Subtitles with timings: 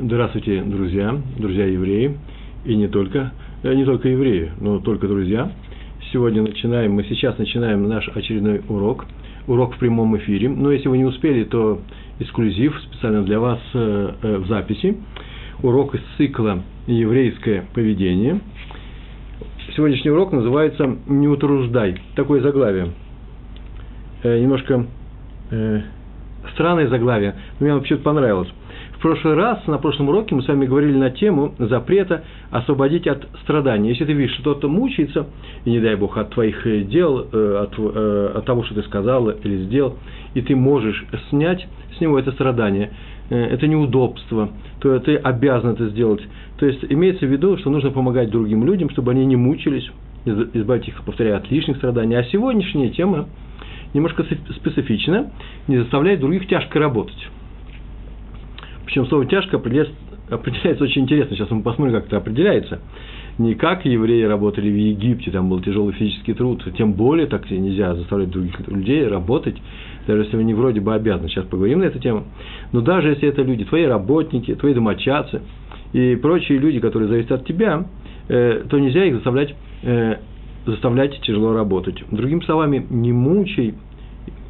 [0.00, 2.16] Здравствуйте, друзья, друзья евреи,
[2.64, 3.32] и не только,
[3.64, 5.50] э, не только евреи, но только друзья.
[6.12, 9.06] Сегодня начинаем, мы сейчас начинаем наш очередной урок,
[9.48, 10.50] урок в прямом эфире.
[10.50, 11.80] Но если вы не успели, то
[12.20, 14.98] эксклюзив специально для вас э, э, в записи.
[15.64, 18.38] Урок из цикла «Еврейское поведение».
[19.74, 22.00] Сегодняшний урок называется «Не утруждай».
[22.14, 22.92] Такое заглавие.
[24.22, 24.86] Немножко
[26.54, 28.48] странное заглавие, но мне вообще понравилось.
[28.98, 33.28] В прошлый раз, на прошлом уроке, мы с вами говорили на тему запрета освободить от
[33.44, 33.90] страдания.
[33.90, 35.26] Если ты видишь, что кто-то мучается,
[35.64, 38.82] и не дай Бог, от твоих э, дел, э, от, э, от того, что ты
[38.82, 39.94] сказал или сделал,
[40.34, 41.64] и ты можешь снять
[41.96, 42.90] с него это страдание,
[43.30, 44.48] это неудобство,
[44.80, 46.22] то ты обязан это сделать.
[46.58, 49.88] То есть имеется в виду, что нужно помогать другим людям, чтобы они не мучились,
[50.24, 52.16] избавить их, повторяю, от лишних страданий.
[52.16, 53.28] А сегодняшняя тема
[53.94, 54.24] немножко
[54.56, 55.30] специфична,
[55.68, 57.28] не заставляет других тяжко работать.
[58.88, 59.92] Причем слово «тяжко» определяется,
[60.30, 61.36] определяется очень интересно.
[61.36, 62.80] Сейчас мы посмотрим, как это определяется.
[63.36, 66.64] Не как евреи работали в Египте, там был тяжелый физический труд.
[66.78, 69.56] Тем более так нельзя заставлять других людей работать,
[70.06, 71.28] даже если они вроде бы обязаны.
[71.28, 72.24] Сейчас поговорим на эту тему.
[72.72, 75.42] Но даже если это люди, твои работники, твои домочадцы
[75.92, 77.84] и прочие люди, которые зависят от тебя,
[78.28, 80.16] э, то нельзя их заставлять, э,
[80.64, 82.02] заставлять тяжело работать.
[82.10, 83.74] Другими словами, не мучай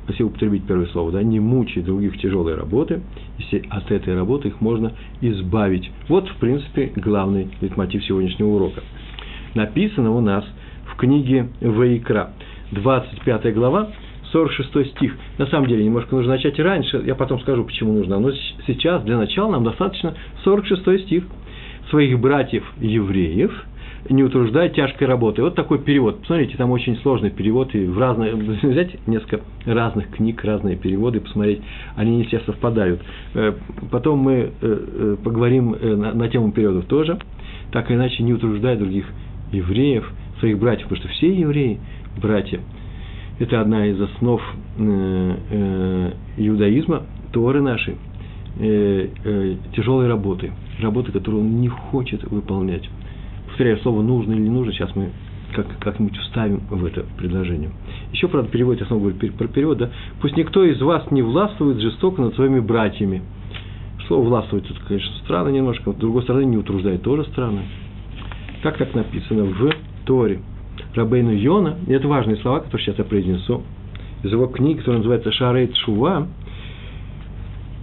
[0.09, 3.03] если употребить первое слово, да, не мучай других тяжелой работы,
[3.39, 5.91] если от этой работы их можно избавить.
[6.09, 8.83] Вот, в принципе, главный литмотив сегодняшнего урока.
[9.55, 10.45] Написано у нас
[10.87, 12.31] в книге Ваикра,
[12.73, 13.91] 25 глава,
[14.33, 15.17] 46 стих.
[15.39, 18.19] На самом деле, немножко нужно начать раньше, я потом скажу, почему нужно.
[18.19, 18.31] Но
[18.67, 21.25] сейчас, для начала, нам достаточно 46 стих.
[21.91, 23.65] Своих братьев евреев–
[24.09, 25.43] не утруждая тяжкой работой.
[25.43, 26.21] Вот такой перевод.
[26.21, 31.61] Посмотрите, там очень сложный перевод, и в разные, взять несколько разных книг, разные переводы, посмотреть,
[31.97, 33.01] они не все совпадают.
[33.35, 33.53] Э,
[33.91, 37.19] потом мы э, э, поговорим на, на тему переводов тоже,
[37.73, 39.07] так или иначе не утруждая других
[39.53, 41.81] евреев, своих братьев, потому что все евреи–
[42.21, 42.61] братья.
[43.39, 44.43] Это одна из основ
[46.37, 47.03] иудаизма,
[47.33, 47.95] Торы нашей,
[48.57, 52.89] тяжелой работы, работы, которую он не хочет выполнять
[53.59, 55.11] повторяю, слово нужно или не нужно, сейчас мы
[55.53, 57.71] как, как-нибудь вставим в это предложение.
[58.13, 61.81] Еще, правда, переводит, я снова говорю про перевод, да, пусть никто из вас не властвует
[61.81, 63.21] жестоко над своими братьями.
[64.07, 67.63] Слово властвует тут, конечно, странно немножко, с другой стороны, не утруждает тоже странно.
[68.63, 69.73] Как так написано в
[70.05, 70.41] Торе?
[70.95, 73.65] Рабейну Йона, и это важные слова, которые сейчас я произнесу,
[74.23, 76.29] из его книги, которая называется Шарейт Шува,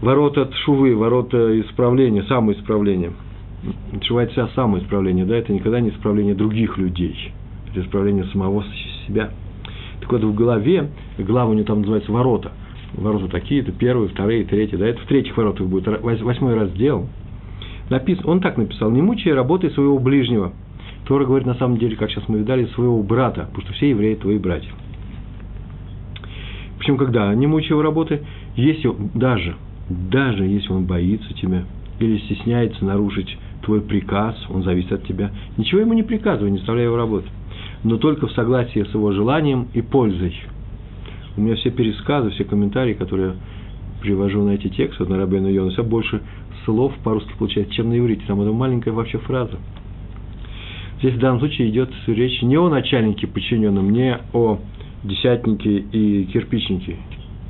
[0.02, 2.24] ворота Шувы, ворота исправления,
[3.66, 7.32] самоисправления– Шува– вся самоисправление, да, это никогда не исправление других людей,
[7.70, 8.64] это исправление самого
[9.08, 9.32] себя.
[10.02, 12.52] Так вот, в голове, глава у него там называется ворота,
[12.94, 17.08] ворота такие-то, первые, вторые, третьи, да, это в третьих воротах будет, восьмой раздел.
[17.90, 20.54] Напис, он так написал, не мучай работой своего ближнего.
[21.06, 24.16] Тора говорит, на самом деле, как сейчас мы видали, своего брата, потому что все евреи
[24.16, 24.72] твои братья.
[26.80, 28.22] Причем, когда не мучай его работы,
[28.56, 29.56] если даже,
[29.90, 31.64] даже если он боится тебя
[32.00, 35.32] или стесняется нарушить твой приказ, он зависит от тебя.
[35.58, 37.32] Ничего ему не приказывай, не заставляй его работать.
[37.84, 40.36] Но только в согласии с его желанием и пользой.
[41.36, 43.36] У меня все пересказы, все комментарии, которые я
[44.02, 46.22] привожу на эти тексты, на Рабейну Йона, все больше
[46.64, 48.24] слов по-русски получается, чем на иврите.
[48.28, 49.58] Там это маленькая вообще фраза.
[51.00, 54.60] Здесь в данном случае идет речь не о начальнике подчиненном, не о
[55.04, 56.98] десятнике и кирпичнике.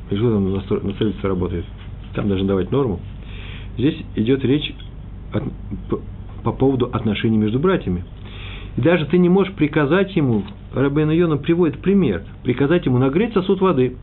[0.07, 1.65] Что там на строительстве работает?
[2.13, 2.99] Там должны давать норму.
[3.77, 4.73] Здесь идет речь
[5.89, 5.99] по,
[6.43, 8.03] по поводу отношений между братьями.
[8.77, 13.61] И даже ты не можешь приказать ему, Рабейн Йона приводит пример, приказать ему нагреть сосуд
[13.61, 13.95] воды.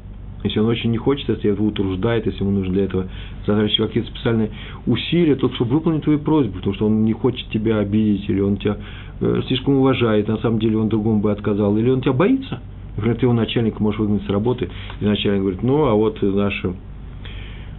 [0.45, 3.07] Если он очень не хочет, если его утруждает, если ему нужно для этого
[3.47, 4.51] затрачивать какие-то специальные
[4.87, 8.57] усилия, то чтобы выполнить твою просьбу, потому что он не хочет тебя обидеть, или он
[8.57, 8.77] тебя
[9.21, 12.61] э, слишком уважает, на самом деле он другому бы отказал, или он тебя боится.
[12.97, 14.69] Например, ты его начальник можешь выгнать с работы,
[15.01, 16.75] и начальник говорит, ну, а вот наша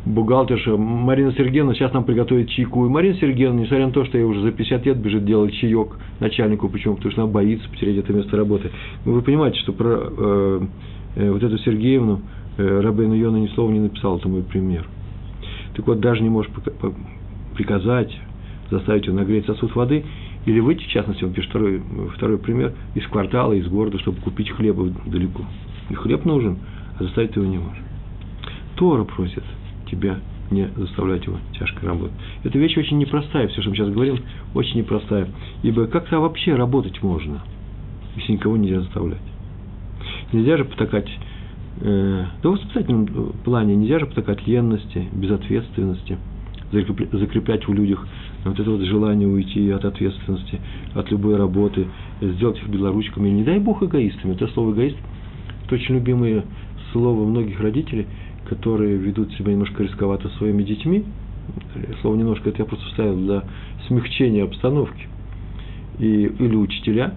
[0.05, 2.85] бухгалтерша Марина Сергеевна сейчас нам приготовит чайку.
[2.85, 5.97] И Марина Сергеевна, несмотря на то, что ей уже за 50 лет бежит делать чаек
[6.19, 6.95] начальнику, почему?
[6.95, 8.71] Потому что она боится потерять это место работы.
[9.05, 10.61] Ну, вы понимаете, что про э,
[11.15, 12.21] э, вот эту Сергеевну
[12.57, 14.87] э, Рабейна Йона ни слова не написал, это мой пример.
[15.75, 16.51] Так вот, даже не можешь
[17.55, 18.15] приказать,
[18.69, 20.03] заставить ее нагреть сосуд воды,
[20.45, 21.81] или выйти, в частности, он пишет второй,
[22.15, 25.45] второй пример, из квартала, из города, чтобы купить хлеба далеко.
[25.89, 26.57] И хлеб нужен,
[26.99, 27.81] а заставить его не можешь.
[28.75, 29.43] Тора просит–
[29.95, 30.19] тебя
[30.51, 32.15] не заставлять его тяжко работать.
[32.43, 34.17] Эта вещь очень непростая, все, что мы сейчас говорим,
[34.53, 35.27] очень непростая.
[35.63, 37.41] Ибо как-то вообще работать можно,
[38.15, 39.21] если никого нельзя заставлять.
[40.31, 41.09] Нельзя же потакать,
[41.81, 46.17] э, да в воспитательном плане нельзя же потакать ленности, безответственности,
[46.71, 48.05] закреплять в людях
[48.45, 50.59] вот это вот желание уйти от ответственности,
[50.93, 51.87] от любой работы,
[52.19, 53.29] сделать их белоручками.
[53.29, 54.33] Не дай бог эгоистами.
[54.33, 54.97] Это слово эгоист–
[55.65, 56.43] это очень любимое
[56.91, 58.05] слово многих родителей,
[58.47, 61.05] которые ведут себя немножко рисковато своими детьми.
[62.01, 63.43] Слово немножко это я просто вставил для
[63.87, 65.07] смягчения обстановки.
[65.99, 67.13] И, или учителя.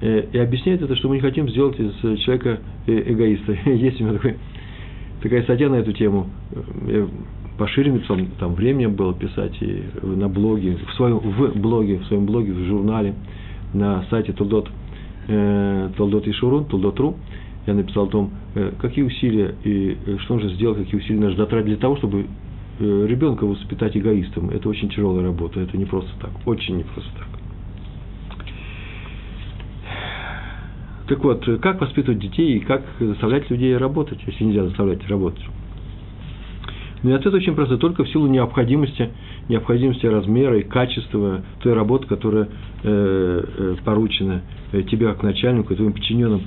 [0.00, 3.52] Э, и объясняет это, что мы не хотим сделать из человека э, эгоиста.
[3.70, 4.36] Есть у меня такой,
[5.22, 6.28] такая статья на эту тему.
[6.86, 7.08] Я
[7.60, 12.24] пошире там, там временем было писать и на блоге, в своем в блоге, в своем
[12.24, 13.14] блоге, в журнале,
[13.74, 14.70] на сайте Толдот,
[15.28, 17.16] э, Толдот и Шурун, Толдот.ру,
[17.66, 21.36] я написал о том, э, какие усилия и э, что нужно сделать, какие усилия нужно
[21.36, 22.26] затратить для того, чтобы
[22.78, 24.50] э, ребенка воспитать эгоистом.
[24.50, 27.26] Это очень тяжелая работа, это не просто так, очень не просто так.
[31.08, 35.44] Так вот, как воспитывать детей и как заставлять людей работать, если нельзя заставлять работать?
[37.02, 39.10] Но и ответ очень простой, только в силу необходимости,
[39.48, 42.48] необходимости размера и качества той работы, которая
[42.84, 44.42] э, поручена
[44.90, 46.42] тебе как начальнику, твоим подчиненным,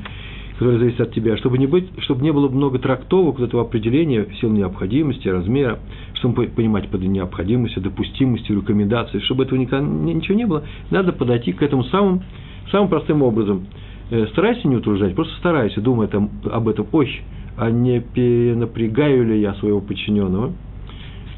[0.53, 4.23] которая зависит от тебя, чтобы не, быть, чтобы не было много трактовок вот этого определения
[4.23, 5.79] в силу необходимости, размера,
[6.15, 11.61] чтобы понимать под необходимостью, допустимостью, рекомендацией, чтобы этого никогда, ничего не было, надо подойти к
[11.61, 12.23] этому самым,
[12.71, 13.65] самым простым образом.
[14.11, 17.21] Э, старайся не утруждать, просто старайся, думай там, об этом, ой,
[17.57, 20.53] а не перенапрягаю ли я своего подчиненного.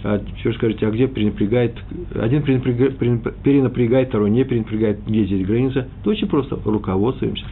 [0.04, 1.74] А теперь скажите, а где перенапрягает,
[2.14, 5.88] один перенапрягает, перенапрягает, второй не перенапрягает, где здесь граница?
[6.04, 7.44] То очень просто, руководствуемся.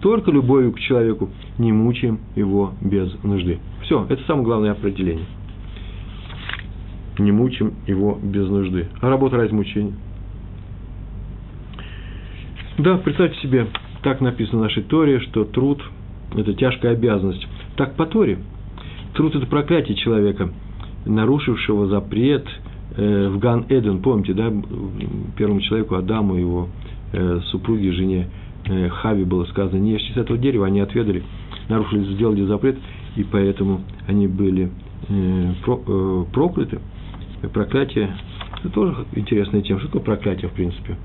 [0.00, 3.58] Только любовью к человеку не мучаем его без нужды.
[3.82, 5.26] Все, это самое главное определение.
[7.18, 8.88] Не мучим его без нужды.
[9.00, 9.92] А работа ради мучения?
[12.78, 13.66] Да, представьте себе,
[14.02, 15.82] так написано в нашей Торе, что труд–
[16.34, 17.46] это тяжкая обязанность.
[17.76, 18.38] Так по Торе.
[19.14, 20.50] Труд– это проклятие человека,
[21.04, 22.46] нарушившего запрет
[22.96, 24.00] э, в Ган Эден.
[24.00, 24.50] Помните, да,
[25.36, 26.68] первому человеку, Адаму, его
[27.12, 28.28] э, супруге, жене
[28.66, 31.22] Хави было сказано, не ешьте с этого дерева, они отведали,
[31.68, 32.78] нарушили, сделали запрет,
[33.16, 34.70] и поэтому они были
[35.08, 36.80] э, э, прокляты.
[37.52, 38.16] Проклятие–
[38.60, 39.80] это тоже интересная тема.
[39.80, 40.96] Что такое проклятие, в принципе?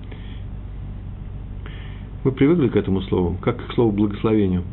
[2.24, 4.63] Мы привыкли к этому слову, как к слову благословению.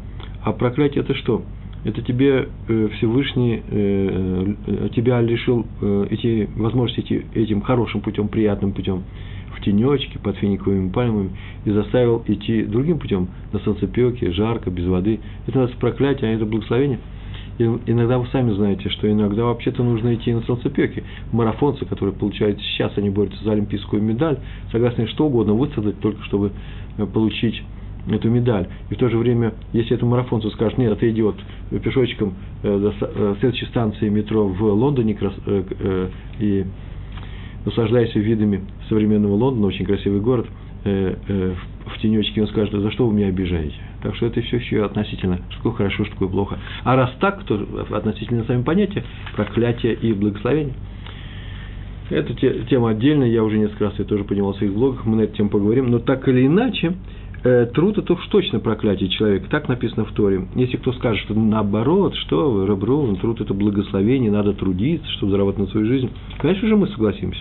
[0.43, 1.43] А проклятие– это что?–
[1.85, 5.67] это тебе э, Всевышний э, э, тебя лишил
[6.11, 9.03] эти возможности идти этим хорошим путем, приятным путем
[9.63, 11.31] в тенечке под финиковыми пальмами
[11.65, 15.21] и заставил идти другим путем на солнцепеке, жарко, без воды.
[15.47, 16.99] Это у нас проклятие, а это благословение.
[17.59, 21.05] И иногда вы сами знаете, что иногда вообще-то нужно идти на солнцепеке.
[21.33, 24.39] Марафонцы, которые получают сейчас, они борются за олимпийскую медаль,
[24.73, 26.53] согласны что угодно высадить, только чтобы
[27.13, 27.63] получить
[28.11, 28.69] эту медаль.
[28.91, 31.37] И в то же время, если этому марафонцу скажут, нет, ты идиот,
[31.83, 36.09] пешочком э, до э, следующей станции метро в Лондоне э,
[36.41, 36.65] и
[37.65, 40.47] наслаждайся видами современного Лондона, очень красивый город,
[40.85, 43.77] в тенечке, он скажет, за что вы меня обижаете?
[44.03, 46.59] Так что это все еще относительно, что хорошо, что такое плохо.
[46.83, 49.05] А раз так, то относительно сами понятия,
[49.37, 50.75] проклятие и благословение.
[52.11, 55.23] Это тема отдельная, я уже несколько раз я тоже понимал в своих блогах, мы на
[55.23, 56.93] эту тему поговорим, но так или иначе, э,
[57.43, 59.49] труд это уж точно проклятие человека.
[59.51, 60.47] Так написано в Торе.
[60.55, 65.61] Если кто скажет, что наоборот, что вы, Ребрун, труд это благословение, надо трудиться, чтобы заработать
[65.61, 67.41] на свою жизнь, конечно же мы согласимся.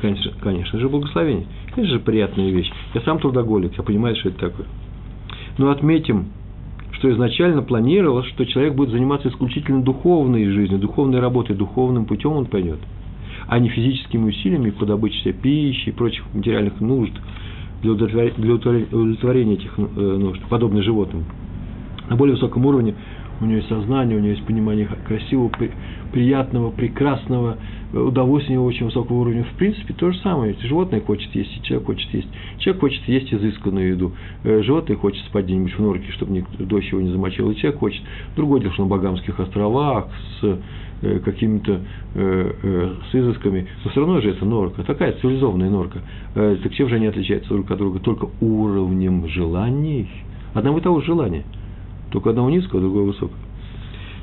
[0.00, 1.46] Конечно, конечно же благословение.
[1.74, 2.70] Конечно же приятная вещь.
[2.94, 4.66] Я сам трудоголик, я понимаю, что это такое.
[5.58, 6.26] Но отметим,
[6.92, 12.46] что изначально планировалось, что человек будет заниматься исключительно духовной жизнью, духовной работой, духовным путем он
[12.46, 12.78] пойдет,
[13.46, 17.12] а не физическими усилиями по добыче пищи и прочих материальных нужд–
[17.84, 21.24] для удовлетворения этих э, нужд, подобно животным.
[22.08, 22.94] На более высоком уровне
[23.40, 25.50] у него есть сознание, у него есть понимание красивого,
[26.12, 27.58] приятного, прекрасного,
[27.92, 29.44] э, удовольствия очень высокого уровня.
[29.44, 30.56] В принципе, то же самое.
[30.60, 32.28] Животное хочет есть, и человек хочет есть.
[32.58, 34.12] Человек хочет есть изысканную еду.
[34.44, 37.50] Э, животное хочет спать где-нибудь в норке, чтобы дождь его не замочил.
[37.50, 38.02] И человек хочет.
[38.36, 40.08] Другой дело, что на Багамских островах,
[40.40, 40.58] с
[41.24, 41.80] какими-то
[42.14, 46.00] э, э, с изысками, но все равно же это норка, такая цивилизованная норка.
[46.34, 47.98] Так чем же они отличаются друг от друга?
[48.00, 50.08] Только уровнем желаний,
[50.54, 51.44] одного и того же желания,
[52.10, 53.38] только одного низкого, другого высокого.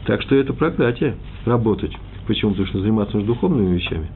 [0.06, 1.92] Так что это проклятие работать.
[2.28, 2.52] Почему?
[2.52, 4.08] Потому что заниматься нужно духовными вещами.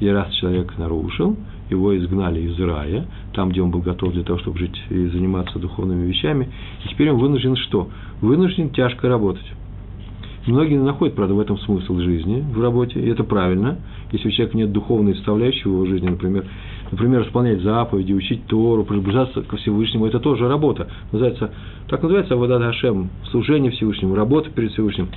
[0.00, 1.36] И раз человек нарушил,
[1.70, 5.58] его изгнали из рая, там, где он был готов для того, чтобы жить и заниматься
[5.58, 6.48] духовными вещами,
[6.84, 7.88] и теперь он вынужден что?
[8.20, 9.46] Вынужден тяжко работать.
[10.46, 13.78] Многие находят, правда, в этом смысл жизни, в работе, и это правильно.
[14.10, 16.46] Если у человека нет духовной составляющей в его жизни, например,
[16.90, 20.88] например, исполнять заповеди, учить Тору, приближаться ко Всевышнему, это тоже работа.
[21.12, 21.52] Называется,
[21.88, 25.08] так называется Авадат Хашем, служение Всевышнему, работа перед Всевышним.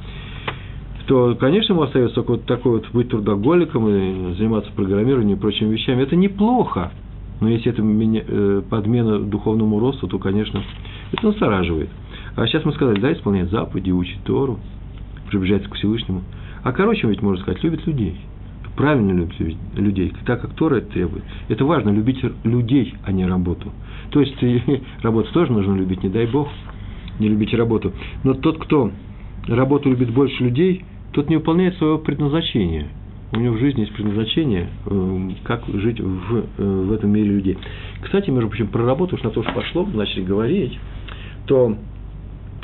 [1.08, 5.72] то, конечно, ему остается только вот такой вот быть трудоголиком и заниматься программированием и прочими
[5.72, 6.04] вещами.
[6.04, 6.92] Это неплохо.
[7.40, 10.62] Но если это э, подмена духовному росту, то, конечно,
[11.12, 11.90] это настораживает.
[12.36, 14.60] А сейчас мы сказали, да, исполнять заповеди, учить Тору,
[15.34, 16.24] приближаться к Всевышнему.
[16.64, 18.16] А короче, ведь можно сказать, любит людей.
[18.76, 19.36] Правильно любит
[19.76, 21.24] людей, так как Тора это требует.
[21.48, 23.72] Это важно, любить людей, а не работу.
[24.12, 24.36] То есть
[25.04, 26.50] работу тоже нужно любить, не дай Бог,
[27.20, 27.94] не любить работу.
[28.24, 28.92] Но тот, кто
[29.48, 32.88] работу любит больше людей, тот не выполняет своего предназначения.
[33.32, 37.58] У него в жизни есть предназначение, эм, как жить в, э, в этом мире людей.
[38.02, 40.80] Кстати, между прочим, про работу, уж на то, что пошло, начали говорить,
[41.46, 41.76] то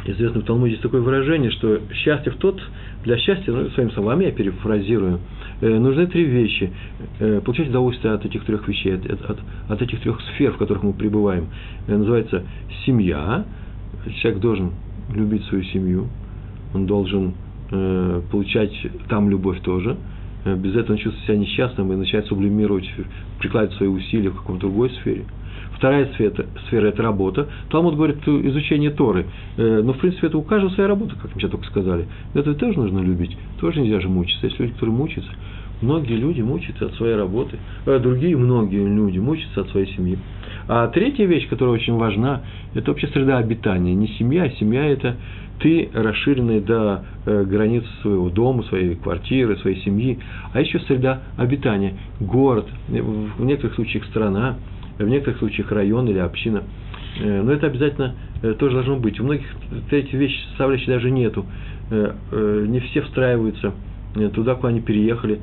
[0.05, 2.61] известно в Талмуде есть такое выражение, что счастье в тот,
[3.03, 5.19] для счастья, ну, своими словами я перефразирую,
[5.61, 6.71] э, нужны три вещи.
[7.19, 10.83] Э, получать удовольствие от этих трех вещей, от, от, от этих трех сфер, в которых
[10.83, 11.47] мы пребываем.
[11.87, 12.43] называется
[12.85, 13.45] семья.
[14.21, 14.71] Человек должен
[15.13, 16.07] любить свою семью,
[16.73, 17.33] он должен
[17.71, 18.73] э, получать
[19.09, 19.97] там любовь тоже.
[20.45, 22.89] Э, без этого он чувствует себя несчастным и начинает сублимировать,
[23.39, 25.25] прикладывать свои усилия в какой-то другой сфере.
[25.79, 27.47] Вторая сфера, сфера– это работа.
[27.69, 29.25] Талмуд говорит изучение Торы.
[29.55, 32.05] Э, но, в принципе, это у каждого своя работа, как сейчас только сказали.
[32.33, 33.37] Это тоже нужно любить.
[33.61, 34.47] Тоже нельзя же мучиться.
[34.47, 35.31] Есть люди, которые мучаются.
[35.81, 37.57] Многие люди мучаются от своей работы.
[37.85, 40.19] А другие многие люди мучаются от своей семьи.
[40.67, 42.41] А третья вещь, которая очень важна,
[42.73, 43.95] это вообще среда обитания.
[43.95, 45.15] Не семья, а семья– это
[45.59, 50.19] ты расширенный до э, границ своего дома, своей квартиры, своей семьи,
[50.53, 54.57] а еще среда обитания, город, в некоторых случаях страна,
[55.03, 56.63] в некоторых случаях район или община.
[57.19, 59.19] Э, но это обязательно э, тоже должно быть.
[59.19, 59.47] У многих
[59.91, 61.45] эти вещи составляющие даже нету.
[61.91, 63.73] Не все встраиваются
[64.33, 65.39] туда, куда они переехали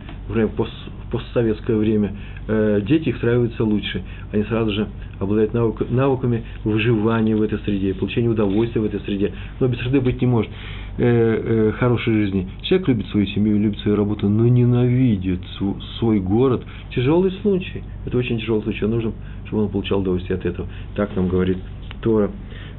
[0.56, 0.72] пост,
[1.06, 2.16] в постсоветское время.
[2.48, 4.02] Дети их встраиваются лучше.
[4.32, 9.32] Они сразу же обладает навык, навыками выживания в этой среде, получения удовольствия в этой среде.
[9.60, 10.50] Но без среды быть не может
[10.98, 12.48] э, э, хорошей жизни.
[12.62, 15.40] Человек любит свою семью, любит свою работу, но ненавидит
[15.98, 16.62] свой город.
[16.94, 17.82] Тяжелый случай.
[18.04, 18.86] Это очень тяжелый случай.
[18.86, 19.12] Нужен,
[19.46, 20.68] чтобы он получал удовольствие от этого.
[20.94, 21.58] Так нам говорит
[22.02, 22.30] Тора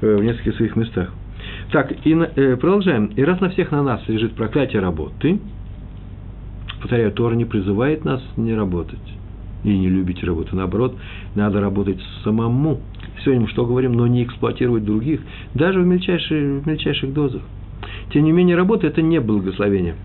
[0.02, 1.12] э, в нескольких своих местах.
[1.72, 3.08] Так, и э, продолжаем.
[3.16, 5.40] И раз на всех на нас лежит проклятие работы,
[6.88, 8.98] повторяю, Тора не призывает нас не работать
[9.66, 10.56] и не любите работу.
[10.56, 10.96] Наоборот,
[11.36, 12.80] надо работать самому.
[13.24, 15.20] Сегодня мы что говорим, но не эксплуатировать других,
[15.54, 17.42] даже в мельчайших, в мельчайших дозах.
[18.14, 19.96] Тем не менее, работа– это не благословение.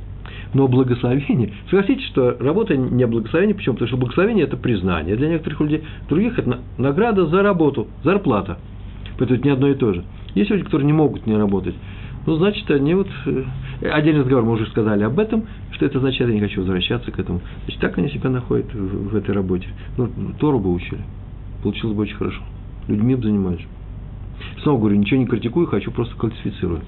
[0.55, 3.75] Но благословение, согласитесь, что работа не благословение, почему?
[3.75, 8.59] Потому что благословение– это признание для некоторых людей, других– это награда за работу, зарплата.
[9.19, 10.03] Поэтому это не одно и то же.
[10.35, 11.77] Есть люди, которые не могут не работать.
[12.27, 13.09] Ну, значит, они вот...
[13.27, 13.45] Э,
[13.91, 17.19] отдельный разговор, мы уже сказали об этом, что это значит, я не хочу возвращаться к
[17.19, 17.41] этому.
[17.65, 19.69] Значит, так они себя находят в, в этой работе.
[19.97, 21.01] Ну, Тору бы учили.
[21.63, 22.41] Получилось бы очень хорошо.
[22.87, 23.67] Людьми бы занимались.
[24.63, 26.81] Снова говорю, ничего не критикую, хочу просто классифицирую.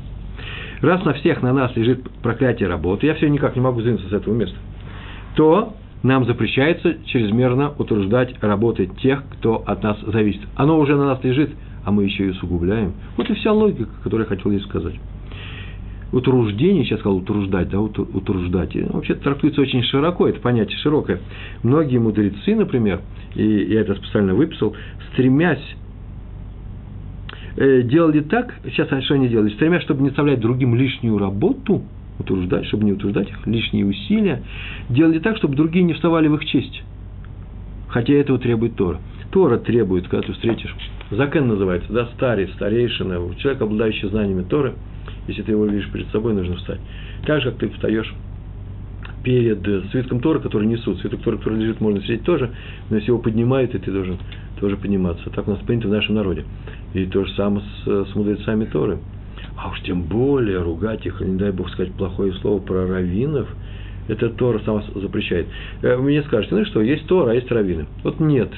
[0.80, 4.12] Раз на всех на нас лежит проклятие работы, я все никак не могу сдвинуться с
[4.12, 4.56] этого места,
[5.36, 10.42] то нам запрещается чрезмерно утруждать работой тех, кто от нас зависит.
[10.56, 11.50] Оно уже на нас лежит,
[11.84, 12.92] а мы еще и усугубляем.
[13.16, 14.94] Вот и вся логика, которую я хотел здесь сказать
[16.12, 21.20] утруждение, сейчас сказал утруждать, да, утруждать, вообще трактуется очень широко, это понятие широкое.
[21.62, 23.00] Многие мудрецы, например,
[23.34, 24.74] и я это специально выписал,
[25.12, 25.76] стремясь
[27.56, 31.82] э, делали так, сейчас они что они делали, стремясь, чтобы не оставлять другим лишнюю работу,
[32.18, 34.42] утруждать, чтобы не утруждать их, лишние усилия,
[34.88, 36.82] делали так, чтобы другие не вставали в их честь.
[37.88, 39.00] Хотя этого требует Тора.
[39.32, 40.74] Тора требует, когда ты встретишь,
[41.10, 44.74] Закен называется, да, старец, старейшина, человек, обладающий знаниями Торы–
[45.26, 46.80] если ты его видишь перед собой, нужно встать.
[47.26, 48.12] Так же, как ты встаешь
[49.22, 51.00] перед э, свитком Тора, который несут.
[51.00, 52.50] Свиток Тора, который лежит, можно сидеть тоже,
[52.90, 54.18] но если его поднимают, и ты должен
[54.60, 55.28] тоже подниматься.
[55.30, 56.44] Так у нас принято в нашем народе.
[56.92, 58.98] И то же самое с, с мудрецами Торы.
[59.56, 63.48] А уж тем более ругать их, не дай Бог сказать плохое слово про раввинов,
[64.08, 65.46] это Тора сама запрещает.
[65.82, 67.86] Э, вы мне скажете, ну что, есть Тора, а есть раввины.
[68.02, 68.52] Вот нет.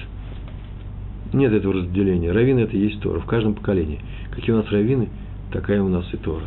[1.32, 2.32] Нет этого разделения.
[2.32, 4.00] Раввины это есть Тора в каждом поколении.
[4.32, 5.08] Какие у нас раввины–
[5.52, 6.44] такая у нас и Тора.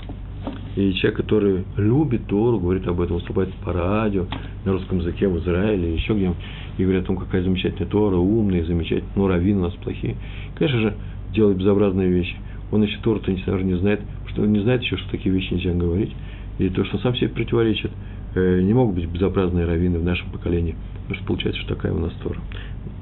[0.75, 4.25] И человек, который любит Тору, говорит об этом, выступает по радио,
[4.65, 6.33] на русском языке в Израиле, еще где
[6.77, 10.15] и говорят о том, какая замечательная Тора, умная, замечательная, но раввины у нас плохие.
[10.55, 10.93] Конечно же,
[11.33, 12.35] делает безобразные вещи.
[12.71, 16.11] Он еще Тору-то даже не знает, что не знает еще, что такие вещи нельзя говорить.
[16.57, 17.91] И то, что сам себе противоречит,
[18.35, 20.75] э, не могут быть безобразные раввины в нашем поколении.
[21.01, 22.39] Потому что получается, что такая у нас Тора.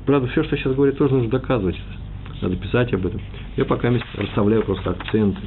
[0.05, 1.75] Правда, все, что сейчас говорит, тоже нужно доказывать.
[2.41, 3.21] Надо писать об этом.
[3.57, 5.41] Я пока расставляю просто акценты.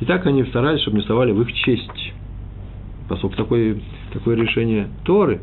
[0.00, 2.12] И так они старались, чтобы не вставали в их честь.
[3.08, 3.76] Поскольку такое,
[4.12, 5.40] такое решение Торы,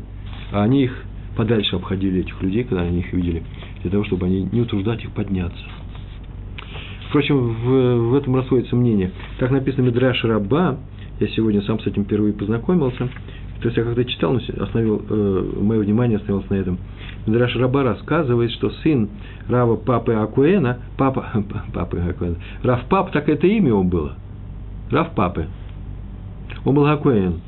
[0.52, 1.04] а они их
[1.36, 3.42] подальше обходили, этих людей, когда они их видели,
[3.82, 5.64] для того, чтобы они не утруждать их подняться.
[7.08, 9.12] Впрочем, в, в этом расходится мнение.
[9.38, 10.78] Так написано Мидраш Раба,
[11.20, 13.08] я сегодня сам с этим впервые познакомился,
[13.60, 16.78] То есть я когда читал, остановил, э, мое внимание остановилось на этом.
[17.26, 19.08] Мидраш Раба рассказывает, что сын
[19.48, 24.16] Рава Папы Акуэна, папа, папы Акуэна, Рав Пап, так это имя его было.
[24.90, 25.46] Рав Папы.
[26.64, 27.40] Он был Акуэн.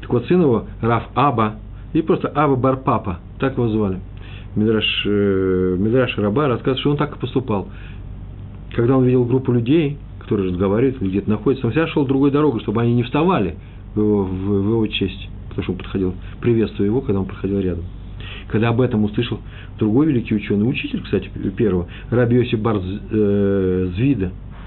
[0.00, 1.54] Так вот, сын его Рав Аба,
[1.92, 4.00] и просто Аба Бар Папа, так его звали.
[4.56, 7.68] Мидраш, э, Мидраш Раба рассказывает, что он так и поступал.
[8.74, 12.80] Когда он видел группу людей, которые разговаривают, где-то находятся, он всегда шел другой дорогой, чтобы
[12.82, 13.56] они не вставали
[13.94, 17.60] в его, в, в его честь, потому что он подходил, приветствуя его, когда он проходил
[17.60, 17.84] рядом.
[18.48, 19.40] Когда об этом услышал
[19.78, 23.90] другой великий ученый, учитель, кстати, первого, Раби Йосиф Бар э,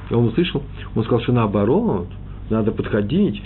[0.08, 0.64] Звида, он услышал,
[0.96, 2.08] он сказал, что наоборот,
[2.50, 3.42] надо подходить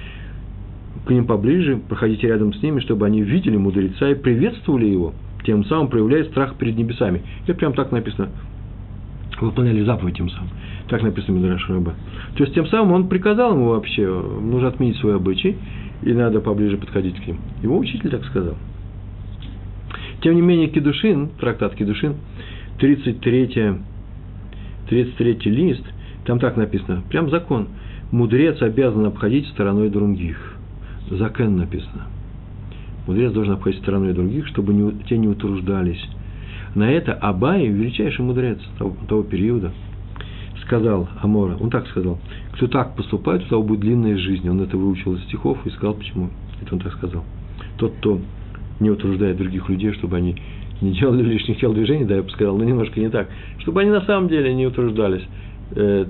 [1.06, 5.14] к ним поближе, проходить рядом с ними, чтобы они видели мудреца и приветствовали его,
[5.44, 7.22] тем самым проявляя страх перед небесами.
[7.44, 8.30] Это прям так написано.
[9.40, 10.50] Выполняли заповедь тем самым.
[10.88, 11.94] Так написано в Мидраш Раба.
[12.36, 15.58] То есть, тем самым он приказал ему вообще, нужно отменить свой обычай,
[16.04, 17.38] и надо поближе подходить к ним.
[17.64, 18.56] Его учитель так сказал.
[20.22, 22.18] Тем не менее, Кедушин, трактат Кедушин,
[22.80, 23.78] 33,
[24.90, 25.84] 33 лист,
[26.26, 27.68] там так написано, прям закон.
[28.12, 30.38] Мудрец обязан обходить стороной других.
[31.10, 32.08] Закен написано.
[33.08, 36.04] Мудрец должен обходить стороной других, чтобы не, те не утруждались.
[36.76, 39.72] На это Абай, величайший мудрец того, того периода,
[40.64, 42.20] сказал Амора, он так сказал,
[42.54, 44.48] кто так поступает, у того будет длинная жизнь.
[44.48, 46.30] Он это выучил из стихов и сказал, почему.
[46.62, 47.24] Это он так сказал.
[47.78, 48.20] Тот, кто
[48.80, 50.36] не утруждает других людей, чтобы они
[50.82, 54.02] не делали лишних телодвижений, да, я бы сказал, но немножко не так, чтобы они на
[54.02, 55.24] самом деле не утруждались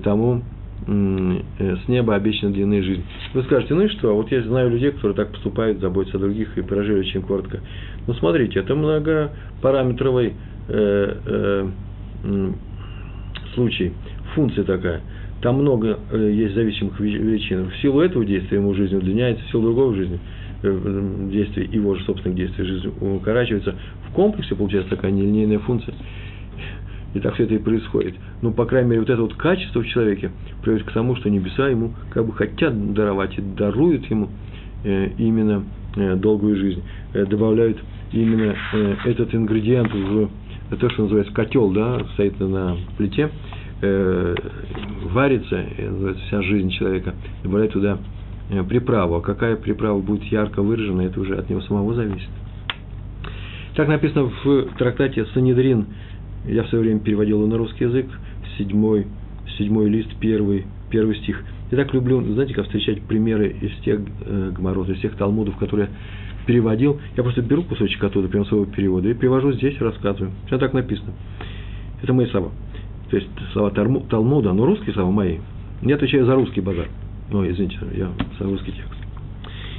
[0.02, 0.42] тому,
[0.86, 3.04] э, с неба обещана длинная жизнь.
[3.34, 6.56] Вы скажете, ну и что, вот я знаю людей, которые так поступают, заботятся о других
[6.58, 7.60] и прожили очень коротко.
[8.06, 10.34] Ну смотрите, это многопараметровый
[10.68, 11.68] э, э,
[13.54, 13.92] случай,
[14.34, 15.00] функция такая.
[15.40, 17.70] Там много э, есть зависимых величин.
[17.70, 20.20] В силу этого действия ему жизнь удлиняется, в силу другого жизни
[20.64, 23.74] Э, действий, его же собственных действий жизнь укорачивается,
[24.08, 25.92] в комплексе получается такая нелинейная функция.
[27.14, 28.14] И так все это и происходит.
[28.40, 30.30] Ну, по крайней мере, вот это вот качество в человеке
[30.62, 34.30] приводит к тому, что небеса ему как бы хотят даровать и даруют ему
[34.84, 35.64] э, именно
[35.96, 37.78] э, долгую жизнь, э, добавляют
[38.12, 38.54] именно
[39.04, 40.28] этот ингредиент в
[40.78, 43.30] то, что называется котел, да, стоит на плите,
[43.80, 47.98] варится, называется вся жизнь человека, добавляют туда
[48.68, 49.16] приправу.
[49.16, 52.28] А какая приправа будет ярко выражена, это уже от него самого зависит.
[53.74, 55.86] Так написано в трактате Санедрин,
[56.46, 58.06] я в свое время переводил его на русский язык,
[58.58, 59.06] седьмой,
[59.58, 61.42] седьмой лист, первый, первый стих.
[61.70, 65.88] Я так люблю, знаете, как встречать примеры из тех э, гморот, из тех талмудов, которые
[66.46, 67.00] переводил.
[67.16, 70.32] Я просто беру кусочек оттуда, прямо своего перевода, и привожу здесь, рассказываю.
[70.46, 71.12] Все так написано.
[72.02, 72.50] Это мои слова.
[73.10, 75.38] То есть слова Талмуда, но русские слова мои.
[75.82, 76.88] Я отвечаю за русский базар.
[77.32, 78.98] Ой, извините, я за русский текст.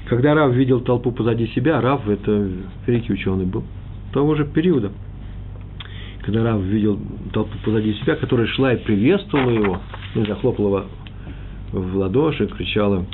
[0.08, 2.49] Когда Рав видел толпу позади себя, Рав– это
[2.86, 3.63] великий ученый был,
[4.12, 4.91] того же периода.
[6.24, 7.00] Когда Рав видел
[7.34, 9.82] толпу позади себя, которая шла и приветствовала его,
[10.16, 10.86] не захлопала
[11.74, 13.06] в ладоши, кричала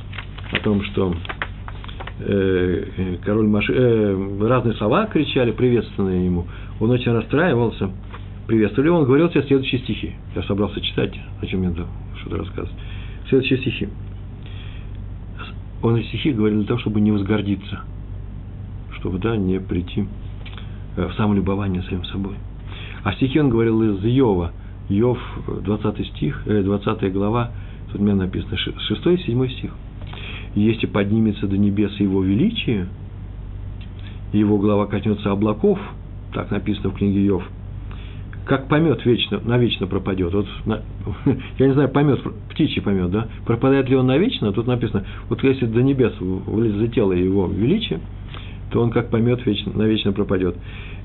[0.51, 1.15] о том, что
[2.19, 6.45] э, король Маши, э, разные слова кричали, приветственные ему.
[6.79, 7.89] Он очень расстраивался,
[8.45, 8.89] приветствовали.
[8.89, 10.13] Он говорил себе следующие стихи.
[10.35, 11.75] Я собрался читать, о чем мне
[12.21, 12.77] что-то рассказывать.
[13.27, 13.89] Следующие стихи.
[15.81, 17.79] Он эти стихи говорил для того, чтобы не возгордиться,
[18.99, 20.05] чтобы, да, не прийти
[20.95, 22.35] э, в самолюбование своим собой.
[23.03, 24.51] А стихи он говорил из Иова.
[24.89, 25.19] Иов,
[25.63, 27.51] 20 стих, 20 э, глава,
[27.91, 29.71] тут у меня написано 6 и 7 стих.
[30.55, 32.87] «Если поднимется до небес его величие,
[34.33, 35.79] его глава коснется облаков»,
[36.33, 37.43] так написано в книге Иов–
[38.49, 40.33] как помет вечно, навечно пропадет.
[40.33, 40.81] Вот, на,
[41.59, 43.27] я не знаю, помет, птичий помет, да?
[43.45, 44.51] Пропадает ли он навечно?
[44.51, 47.99] Тут написано, вот если до небес взлетело его величие,
[48.71, 50.55] то он как помет вечно, навечно пропадет.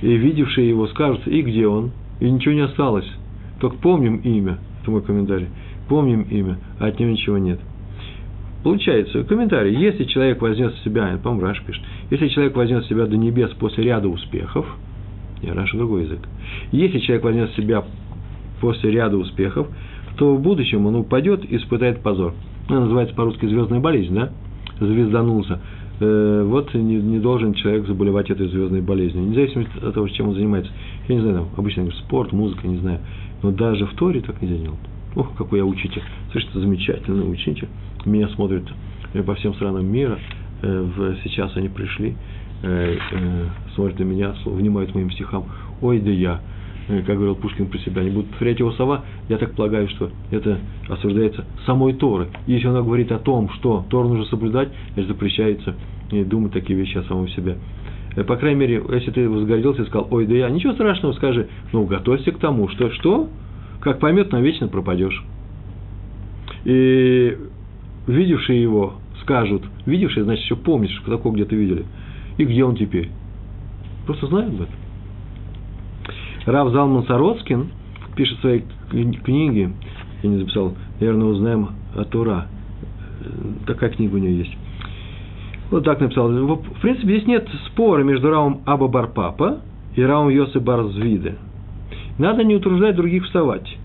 [0.05, 1.93] И видевшие его скажут, и где он?
[2.21, 3.11] И ничего не осталось.
[3.59, 5.49] Только помним имя, это мой комментарий.
[5.89, 7.59] Помним имя, а от него ничего нет.
[8.63, 13.51] Получается, комментарий, если человек вознес себя, по-моему, Раш пишет, если человек вознес себя до небес
[13.53, 14.67] после ряда успехов,
[15.43, 16.21] не Раша другой язык.
[16.71, 17.83] Если человек возьмет себя
[18.61, 19.69] после ряда успехов,
[20.19, 22.35] то в будущем он упадет и испытает позор.
[22.67, 24.33] Это называется по-русски звездная болезнь, да?
[24.79, 25.61] Звезданулся.
[26.05, 29.25] Э, вот не, не должен человек заболевать этой звездной болезнью.
[29.25, 30.71] Независимо от того, чем он занимается.
[31.09, 33.01] Я не знаю, там, обычно спорт, музыка, не знаю.
[33.43, 34.79] Но даже в Торе так нельзя делать.
[35.17, 36.03] Ох, какой я учитель.
[36.33, 37.69] Слышите, замечательный учитель.
[38.05, 38.65] Меня смотрят
[39.15, 40.19] э, по всем странам мира.
[40.63, 42.15] Э, сейчас они пришли
[43.75, 45.45] смотрят на меня, внимают моим стихам,
[45.83, 46.41] ой, да я,
[46.89, 50.59] как говорил Пушкин про себя, не будут повторять его слова, я так полагаю, что это
[50.89, 52.29] осуждается самой Торы.
[52.47, 55.75] Если она говорит о том, что Тору нужно соблюдать, это запрещается
[56.23, 57.57] и думать такие вещи о самом себе.
[58.17, 61.49] Э, по крайней мере, если ты возгордился и сказал, ой, да я, ничего страшного, скажи,
[61.73, 63.29] ну, готовься к тому, что, что,
[63.81, 65.25] как поймет, навечно пропадешь.
[66.65, 67.37] И
[68.07, 71.85] видевшие его скажут, видевшие, значит, еще помнишь, такого где-то видели.
[72.39, 73.11] И где он теперь?
[74.07, 74.75] Просто знают об этом.
[76.47, 77.71] Рав Залман Сароцкин
[78.17, 78.65] пишет в своей
[79.25, 79.73] книге,
[80.23, 82.49] я не записал, наверное, узнаем о Тура.
[83.67, 84.55] Такая книга у него есть.
[85.75, 86.29] Вот так написал.
[86.29, 89.59] В принципе, здесь нет спора между Равом Аба Барпапа
[89.97, 91.35] и Равом Йосы Барзвиде.
[92.17, 93.77] Надо не утруждать других вставать.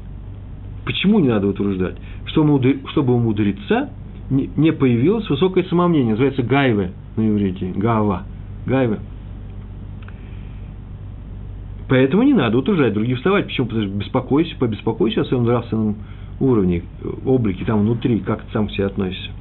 [0.86, 1.95] Почему не надо утруждать?
[2.25, 3.89] Чтобы у мудреца
[4.30, 6.12] не появилось высокое самомнение.
[6.12, 7.73] Называется гайве на иврите.
[7.75, 8.21] Гава.
[8.67, 8.99] Гайве.
[11.89, 13.47] Поэтому не надо утруждать других вставать.
[13.47, 13.65] Почему?
[13.65, 15.95] Потому что беспокойся, побеспокойся о своем нравственном
[16.39, 16.84] уровне,
[17.25, 19.32] облике, там внутри, как ты сам к себе относишься.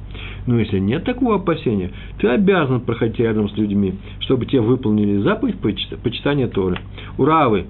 [0.49, 5.59] Но если нет такого опасения, ты обязан проходить рядом с людьми, чтобы те выполнили заповедь
[5.59, 6.79] почитания Торы.
[7.19, 7.67] Уравы,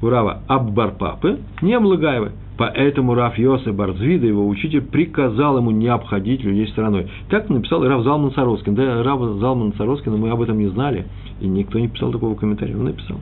[0.00, 2.30] Урава Аббар Папы, не облагаивай.
[2.56, 7.08] Поэтому Раф Йосеф Барзвида, его учитель, приказал ему не обходить людей стороной.
[7.30, 8.76] Так написал Раф Залман Сароскин.
[8.76, 11.06] Да, Раф Залман Сароскин, мы об этом не знали,
[11.40, 12.76] и никто не писал такого комментария.
[12.76, 13.18] Он написал.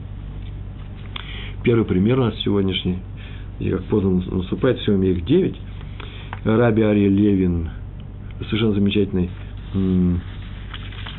[1.63, 2.99] Первый пример у нас сегодняшний,
[3.59, 5.55] и как поздно наступает, сегодня их девять.
[6.43, 7.69] Раби Ария Левин,
[8.45, 9.29] совершенно замечательный,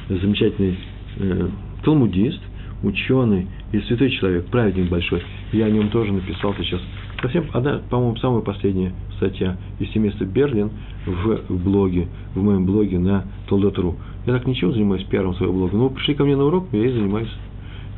[0.08, 0.78] замечательный
[1.16, 1.48] э,
[1.84, 2.40] талмудист,
[2.82, 5.22] ученый и святой человек, праведник большой.
[5.52, 6.80] Я о нем тоже написал сейчас
[7.22, 10.70] Совсем одна, по-моему, самая последняя статья из семейства Берлин
[11.04, 13.96] в блоге, в моем блоге на Толдотру.
[14.26, 15.76] Я так ничего занимаюсь пиаром своего блога.
[15.76, 17.28] Ну, пришли ко мне на урок, я и занимаюсь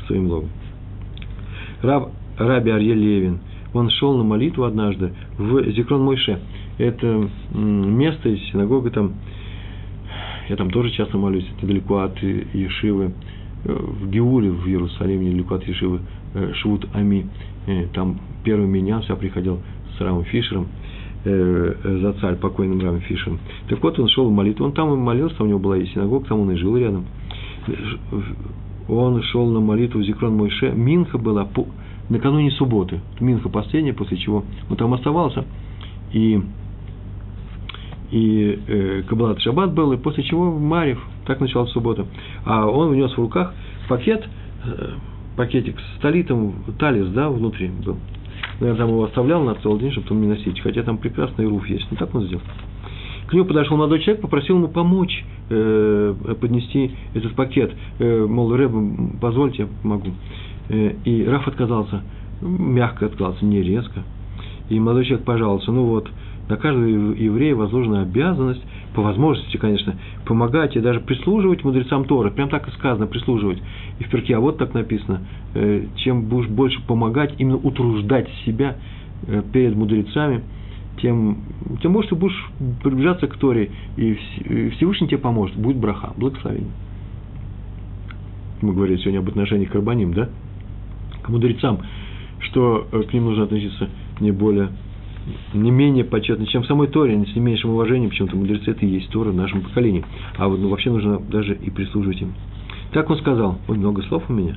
[0.06, 0.48] своим блогом.
[1.82, 3.38] Раб, Раби Арье Левин,
[3.72, 6.40] он шел на молитву однажды в Зикрон Мойше.
[6.82, 9.12] Это место из синагога там,
[10.48, 13.12] я там тоже часто молюсь, это недалеко от Ешивы,
[13.64, 16.00] э, в Геуле в Иерусалиме, недалеко от Ешивы,
[16.34, 17.28] э, Швуд Ами.
[17.68, 19.60] Э, там первый меня я приходил
[19.96, 20.66] с Рамом Фишером,
[21.24, 23.38] за царь, покойным Рамом Фишером.
[23.68, 26.26] Так вот, он шел в молитву, он там и молился, у него была и синагога,
[26.26, 27.04] там он и жил рядом.
[28.88, 30.72] Он шел на молитву Зикрон Мойше.
[30.72, 31.68] Минха была по,
[32.08, 33.00] накануне субботы.
[33.20, 35.44] Минха последняя, после чего он там оставался.
[36.12, 36.42] И,
[38.12, 42.06] и э, Кабалат Шаббат был, и после чего Марев, так началась суббота.
[42.44, 43.54] А он внес в руках
[43.88, 44.22] пакет,
[44.64, 44.90] э,
[45.34, 47.96] пакетик с талитом, талис, да, внутри был.
[48.60, 50.60] Но я там его оставлял на целый день, чтобы там не носить.
[50.60, 51.86] Хотя там прекрасный руф есть.
[51.90, 52.42] Ну, так он сделал.
[53.28, 57.72] К нему подошел молодой человек, попросил ему помочь э, поднести этот пакет.
[57.98, 58.72] Э, мол, Рэб,
[59.22, 60.10] позвольте, я помогу.
[60.68, 62.02] Э, и Раф отказался,
[62.42, 64.02] мягко отказался, не резко.
[64.68, 66.10] И молодой человек пожаловался, ну вот,
[66.48, 68.62] на каждого еврея возложена обязанность,
[68.94, 72.30] по возможности, конечно, помогать и даже прислуживать мудрецам Торы.
[72.30, 73.62] Прям так и сказано, прислуживать.
[73.98, 75.22] И в перке, а вот так написано,
[75.54, 78.76] э, чем будешь больше помогать, именно утруждать себя
[79.26, 80.42] э, перед мудрецами,
[81.00, 81.38] тем,
[81.80, 82.50] тем больше ты будешь
[82.82, 84.14] приближаться к Торе, и
[84.76, 86.70] Всевышний тебе поможет, будет браха, благословение.
[88.60, 90.28] Мы говорили сегодня об отношениях к Рабаним, да?
[91.22, 91.80] К мудрецам,
[92.40, 93.88] что э, к ним нужно относиться
[94.20, 94.68] не более
[95.54, 98.88] не менее почетно, чем в самой Торе, с не меньшим уважением, почему-то мудрецы это и
[98.88, 100.04] есть Тора в нашем поколении.
[100.36, 102.34] А вот ну, вообще нужно даже и прислуживать им.
[102.92, 104.56] Так он сказал, ой, много слов у меня.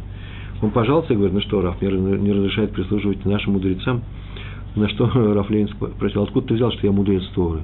[0.62, 4.02] Он пожаловался и говорит, ну что, Раф, не разрешает прислуживать нашим мудрецам.
[4.76, 7.62] На что Раф Ленин спросил, откуда ты взял, что я мудрец Торы?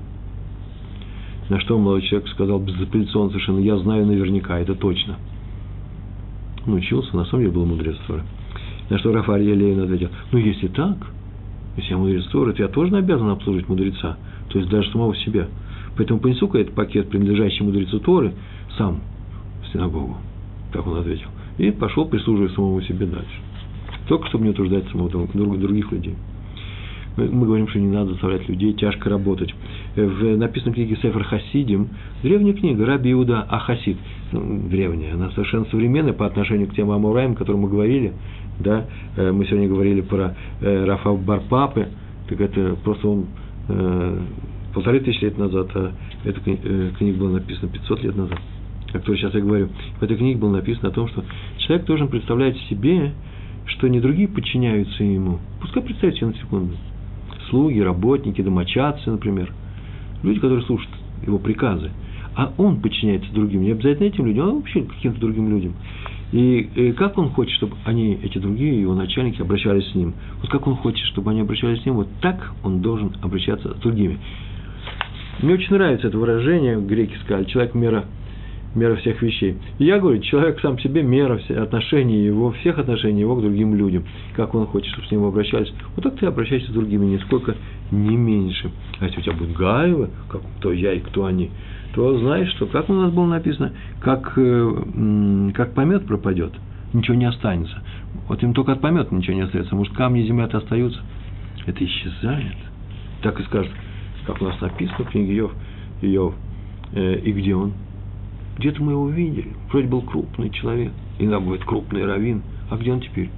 [1.49, 5.17] На что молодой человек сказал безапелляционно совершенно, я знаю наверняка, это точно.
[6.65, 8.23] Он учился, на самом деле был мудрец Торы.
[8.89, 10.97] На что Раф Арье Левин ответил, ну если так,
[11.77, 14.17] если я мудрец Торы, то я тоже обязан обслуживать мудреца,
[14.49, 15.47] то есть даже самого себя.
[15.95, 18.33] Поэтому понесу-ка этот пакет, принадлежащий мудрецу Торы,
[18.77, 18.99] сам
[19.63, 20.17] в синагогу.
[20.73, 21.27] Так он ответил.
[21.57, 23.41] И пошел прислуживать самому себе дальше.
[24.07, 25.09] Только чтобы не утруждать самого
[25.57, 26.15] других людей.
[27.17, 29.53] Мы, мы говорим, что не надо заставлять людей тяжко работать.
[29.95, 31.89] В написанной книге Сефер Хасидим,
[32.23, 33.97] древняя книга, Раби Иуда Ахасид,
[34.31, 38.13] ну, древняя, она совершенно современная по отношению к тем Амураям, о которых мы говорили,
[38.59, 38.85] да,
[39.17, 41.89] э, мы сегодня говорили про э, Рафа Барпапы,
[42.29, 43.25] так это просто он
[43.67, 44.19] э,
[44.73, 45.91] полторы тысячи лет назад, а
[46.23, 48.39] эта книга была написана 500 лет назад,
[48.89, 49.69] о которой сейчас я говорю.
[49.99, 51.25] В этой книге было написано о том, что
[51.57, 53.11] человек должен представлять себе,
[53.65, 55.39] что не другие подчиняются ему.
[55.59, 56.73] Пускай представить себе на секунду.
[57.51, 59.53] Слуги, работники, домочадцы, например.
[60.23, 60.91] Люди, которые слушают
[61.23, 61.91] его приказы.
[62.35, 63.61] А он подчиняется другим.
[63.61, 65.73] Не обязательно этим людям, а вообще каким-то другим людям.
[66.31, 70.13] И, и как он хочет, чтобы они, эти другие его начальники, обращались с ним?
[70.41, 73.81] Вот как он хочет, чтобы они обращались с ним, вот так он должен обращаться с
[73.81, 74.17] другими.
[75.41, 78.05] Мне очень нравится это выражение, греки сказали, человек мера,
[78.75, 79.57] мера всех вещей.
[79.79, 84.03] И я говорю, человек сам себе мера отношений его, всех отношений его к другим людям,
[84.35, 85.73] как он хочет, чтобы с ним обращались.
[85.95, 87.55] Вот так ты обращаешься с другими, нисколько
[87.91, 88.71] не меньше.
[88.99, 91.51] А если у тебя будет Гаева, как, кто я и кто они,
[91.93, 96.53] то знаешь, что, как у нас было написано, как, э, как помет пропадет,
[96.93, 97.81] ничего не останется.
[98.27, 99.75] Вот им только от помета ничего не остается.
[99.75, 101.01] Может, камни земля-то остаются.
[101.65, 102.55] Это исчезает.
[103.21, 103.71] Так и скажет,
[104.25, 105.51] как у нас написано в книге Йов,
[106.01, 106.33] Йов
[106.93, 107.73] э, и где он?
[108.57, 109.53] Где-то мы его видели.
[109.71, 110.91] Вроде был крупный человек.
[111.19, 112.43] Иногда бывает крупный раввин.
[112.69, 113.29] А где он теперь?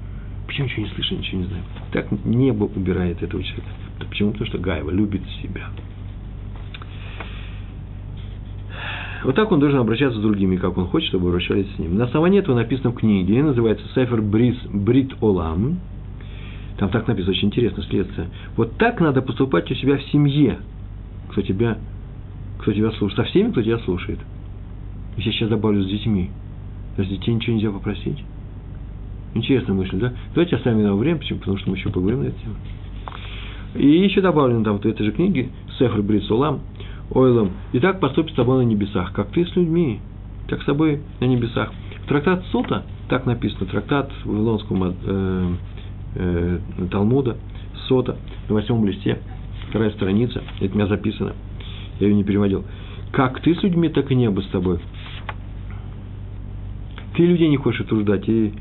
[0.48, 1.64] Почему ничего не слышим, ничего не знаем?
[1.92, 3.70] Так небо убирает этого человека.
[4.10, 4.32] Почему?
[4.32, 5.70] Потому что Гаева любит себя.
[9.24, 11.98] Вот так он должен обращаться с другими, как он хочет, чтобы обращались с ним.
[11.98, 15.80] На основании этого написано в книге, называется Сефер Брис Брит Олам.
[16.78, 18.28] Там так написано, очень интересно следствие.
[18.58, 20.58] Вот так надо поступать у себя в семье.
[21.32, 21.78] Кто тебя,
[22.60, 23.16] кто тебя слушает.
[23.16, 24.20] Со всеми, кто тебя слушает.
[25.18, 26.30] Я сейчас добавлю с детьми.
[26.98, 28.24] С детей ничего нельзя попросить.
[29.34, 30.14] Интересная мысль, да?
[30.34, 31.40] Давайте оставим на время, почему?
[31.40, 32.56] Потому что мы еще поговорим на эту тему.
[33.76, 35.50] И еще добавлено там в этой же книге
[35.80, 36.62] Сефр Брит Олам–
[37.12, 40.00] Ойлом, и так поступит с тобой на небесах, как ты с людьми,
[40.48, 41.72] как с тобой на небесах.
[42.08, 45.54] Трактат Сота, так написано, трактат Вавилонского э,
[46.16, 46.60] э,
[46.92, 47.38] Талмуда,
[47.88, 48.18] Сота,
[48.50, 49.20] на восьмом листе,
[49.70, 51.34] вторая страница, это у меня записано,
[52.00, 52.64] я ее не переводил.
[53.12, 54.80] Как ты с людьми, так и небо с тобой.
[57.16, 58.52] Ты людей не хочешь утруждать, и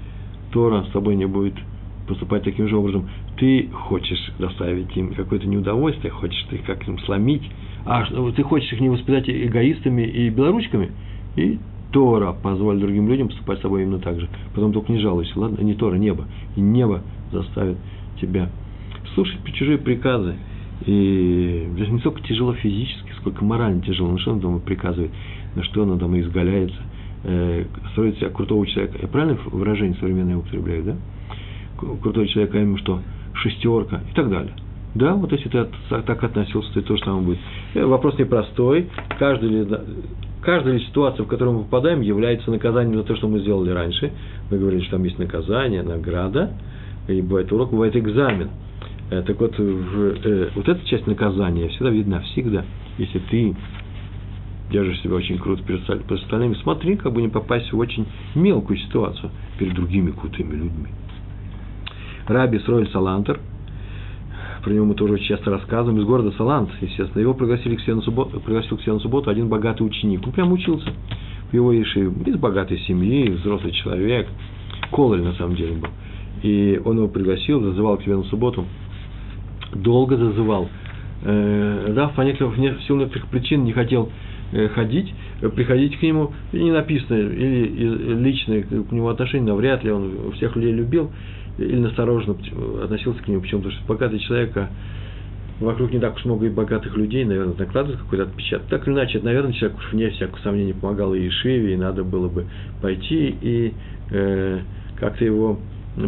[0.52, 1.54] Тора с тобой не будет
[2.06, 3.08] поступать таким же образом.
[3.38, 7.42] Ты хочешь доставить им какое-то неудовольствие, хочешь ты как им сломить,
[7.86, 10.90] а ты хочешь их не воспитать эгоистами и белоручками,
[11.36, 11.58] и
[11.92, 14.28] Тора позволит другим людям поступать с тобой именно так же.
[14.54, 15.62] Потом только не жалуйся, ладно?
[15.62, 16.26] Не Тора, небо.
[16.56, 17.76] И небо заставит
[18.20, 18.50] тебя
[19.14, 20.36] слушать чужие приказы.
[20.86, 24.10] И не только тяжело физически, сколько морально тяжело.
[24.10, 25.10] Ну что он дома приказывает,
[25.54, 26.82] на что он дома изгаляется,
[27.24, 28.98] э, строит себя крутого человека.
[29.00, 30.96] Я правильно выражение современное употребляю, да?
[32.00, 33.00] Крутой человек, а ему что?
[33.34, 34.52] Шестерка и так далее.
[34.94, 37.38] Да, вот если ты так относился, то то же самое будет.
[37.74, 38.88] Э, вопрос непростой.
[39.18, 39.66] Каждая ли,
[40.42, 44.12] каждая ли ситуация, в которую мы попадаем, является наказанием за то, что мы сделали раньше.
[44.50, 46.50] Мы говорили, что там есть наказание, награда,
[47.08, 48.50] и бывает урок, бывает экзамен.
[49.10, 52.64] Э, так вот, вот эта часть наказания всегда видна, всегда.
[52.98, 53.56] Если ты
[54.72, 59.30] держишь себя очень круто перед остальными, смотри, как бы не попасть в очень мелкую ситуацию
[59.58, 60.88] перед другими крутыми людьми.
[62.26, 63.38] Раби Сройль Салантер–
[64.62, 67.20] про него мы тоже очень часто рассказываем, из города Салант, естественно.
[67.20, 70.24] Его пригласили к себе на субботу, пригласил к себе на субботу один богатый ученик.
[70.24, 70.92] Он прям учился
[71.50, 74.28] в его Ешиве, из богатой семьи, взрослый человек,
[74.92, 75.88] Кололь на самом деле был.
[76.44, 78.64] И он его пригласил, зазывал к себе на субботу,
[79.74, 80.68] долго зазывал.
[81.24, 84.10] Да, по некоторых, в силу некоторых причин не хотел
[84.74, 89.90] ходить, э, приходить к нему, и не написано, или личное к нему отношение, навряд ли
[89.90, 91.10] он всех людей любил,
[91.58, 92.36] или настороженно
[92.82, 93.60] относился к нему, почему?
[93.62, 94.68] Потому что богатый человек, а
[95.60, 98.66] вокруг не так уж много и богатых людей, наверное, накладывает какой-то отпечаток.
[98.68, 102.04] Так или иначе, это, наверное, человек уж вне всякого сомнения помогал и Ишиве, и надо
[102.04, 102.46] было бы
[102.80, 103.72] пойти и
[104.10, 104.60] э,
[104.98, 105.58] как-то его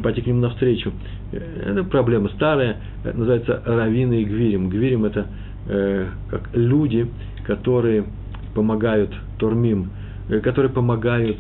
[0.02, 0.92] пойти к нему навстречу.
[1.33, 4.68] Э, это проблема старая, называется раввины и гвирим.
[4.68, 5.26] Гвирим– это
[5.68, 7.07] э, как люди,
[7.46, 8.04] которые
[8.54, 9.90] помогают тормим,
[10.28, 11.38] э, которые помогают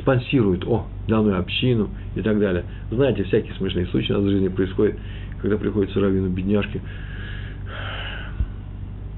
[0.00, 2.64] спонсируют, о, данную общину и так далее.
[2.90, 4.96] Знаете, всякие смешные случаи у нас в жизни происходят,
[5.40, 6.80] когда приходится раввину бедняжки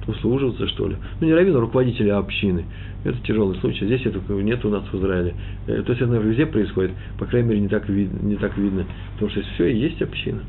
[0.07, 0.97] услуживаться, что ли.
[1.21, 2.65] Ну, не раввину, а руководителя общины.
[3.05, 3.87] Это тяжелый случай.
[3.87, 5.35] Здесь этого нет у нас в Израиле.
[5.67, 6.93] Э, то есть, это, наверное, везде происходит.
[7.19, 8.85] По крайней мере, не так, вид, не так видно.
[9.15, 10.41] Потому что все и есть община.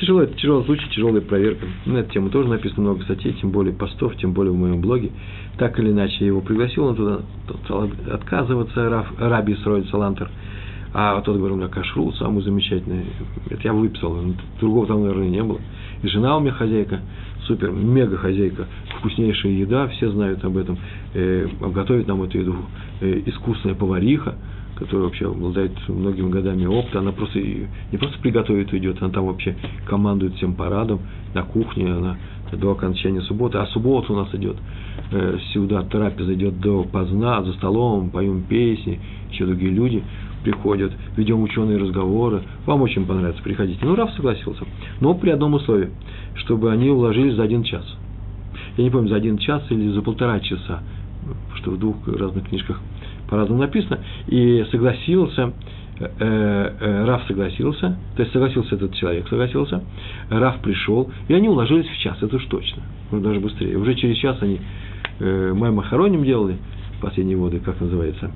[0.00, 1.66] Тяжело, это тяжелый случай, тяжелая проверка.
[1.84, 5.10] На эту тему тоже написано много статей, тем более постов, тем более в моем блоге.
[5.56, 10.30] Так или иначе, я его пригласил, он туда тот стал отказываться, Раб, Раби Срой Салантер.
[10.94, 13.06] А тот говорил, у меня кашрут самый замечательный.
[13.50, 14.16] Это я выписал,
[14.60, 15.60] другого там, наверное, не было.
[16.02, 17.00] И жена у меня хозяйка,
[17.46, 18.66] супер, мега хозяйка,
[18.98, 20.78] вкуснейшая еда, все знают об этом.
[21.14, 22.56] Э, готовит нам эту еду
[23.00, 24.36] э, искусная повариха
[24.78, 29.56] которая вообще обладает многими годами опыта, она просто не просто приготовит идет, она там вообще
[29.86, 31.00] командует всем парадом
[31.34, 32.16] на кухне, она
[32.52, 34.56] до окончания субботы, а суббота у нас идет
[35.10, 40.02] э, сюда, трапеза идет до поздна, за столом, поем песни, еще другие люди
[40.44, 43.80] приходят, ведем ученые разговоры, вам очень понравится, приходите.
[43.82, 44.64] Ну, Раф согласился,
[45.00, 45.90] но при одном условии,
[46.36, 47.84] чтобы они уложились за один час.
[48.76, 50.82] Я не помню, за один час или за полтора часа,
[51.56, 52.80] что в двух разных книжках
[53.28, 55.52] по-разному написано, и согласился
[55.98, 56.06] э,
[56.80, 59.82] э, Раф согласился, то есть согласился этот человек, согласился,
[60.30, 63.76] Раф пришел, и они уложились в час, это уж точно, ну, даже быстрее.
[63.76, 64.60] Уже через час они
[65.20, 66.56] э, Маймахароним делали,
[67.00, 68.30] последние воды, как называется,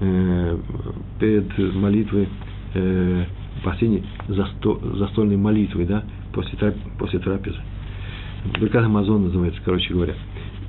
[0.00, 0.58] э,
[1.18, 2.28] перед молитвой,
[2.74, 3.24] э,
[3.62, 6.58] последней засто, застольной молитвой, да, после,
[6.98, 7.58] после трапезы.
[8.60, 10.14] Беркат Амазон называется, короче говоря.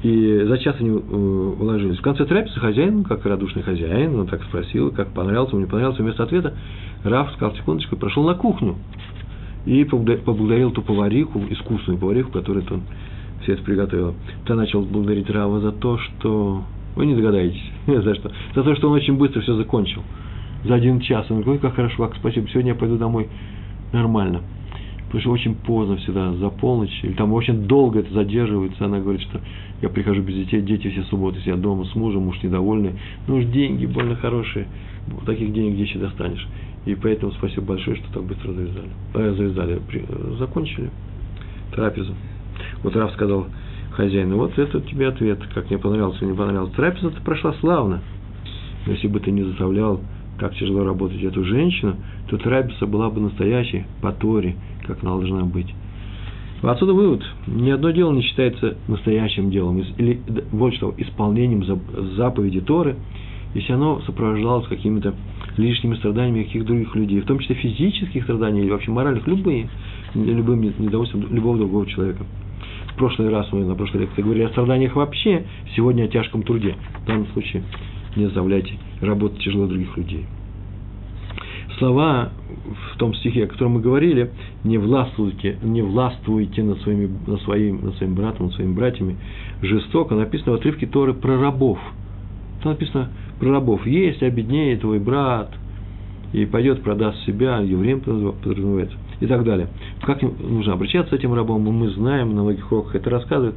[0.05, 1.97] И за час они э, уложились.
[1.97, 6.03] В конце трапезы хозяин, как радушный хозяин, он так спросил, как понравился, ему не понравился.
[6.03, 6.53] Вместо ответа
[7.03, 8.75] Раф сказал секундочку, прошел на кухню
[9.65, 12.81] и поблагодарил ту повариху, искусную повариху, которая он
[13.41, 14.13] все это приготовила.
[14.45, 16.61] Та начал благодарить Рава за то, что...
[16.95, 18.31] Вы не догадаетесь, за что.
[18.53, 20.03] За то, что он очень быстро все закончил.
[20.65, 21.25] За один час.
[21.31, 23.27] Он говорит, как хорошо, как спасибо, сегодня я пойду домой
[23.91, 24.43] нормально
[25.15, 29.21] потому что очень поздно всегда, за полночь, или там очень долго это задерживается, она говорит,
[29.21, 29.39] что
[29.81, 33.45] я прихожу без детей, дети все субботы сидят дома с мужем, муж недовольный, ну уж
[33.45, 34.67] деньги больно хорошие,
[35.25, 36.45] таких денег где еще достанешь.
[36.85, 38.89] И поэтому спасибо большое, что так быстро завязали.
[39.13, 40.89] А, завязали, э, закончили
[41.71, 42.13] трапезу.
[42.83, 43.47] Вот Раф сказал
[43.91, 46.75] хозяину, вот это тебе ответ, как мне понравился, не понравился.
[46.75, 48.01] Трапеза-то прошла славно.
[48.85, 50.01] Но если бы ты не заставлял
[50.39, 51.95] так тяжело работать эту женщину,
[52.27, 55.73] то трапеза была бы настоящей по Торе, как она должна быть.
[56.61, 57.23] Отсюда вывод.
[57.47, 60.19] Ни одно дело не считается настоящим делом, или,
[60.51, 61.63] больше того, исполнением
[62.15, 62.95] заповеди Торы,
[63.53, 65.13] если оно сопровождалось какими-то
[65.57, 69.69] лишними страданиями каких-то других людей, в том числе физических страданий или вообще моральных, любые,
[70.15, 72.25] любым недовольствием любого другого человека.
[72.87, 75.45] В прошлый раз мы на прошлой лекции говорили о страданиях вообще,
[75.75, 76.75] сегодня о тяжком труде.
[77.03, 77.63] В данном случае
[78.15, 80.25] не заставляйте работать тяжело других людей
[81.77, 82.29] слова
[82.93, 84.31] в том стихе, о котором мы говорили,
[84.63, 89.17] не властвуйте, не властвуйте над, своими, над, своим, над своим братом, над своими братьями
[89.61, 91.79] жестоко, написано в отрывке Торы про рабов.
[92.63, 93.85] Там написано про рабов.
[93.85, 95.53] Если обеднеет твой брат
[96.33, 99.67] и пойдет продаст себя, евреем подразумевается, и так далее.
[100.01, 103.55] Как нужно обращаться с этим рабом, мы знаем, на многих уроках это рассказывают,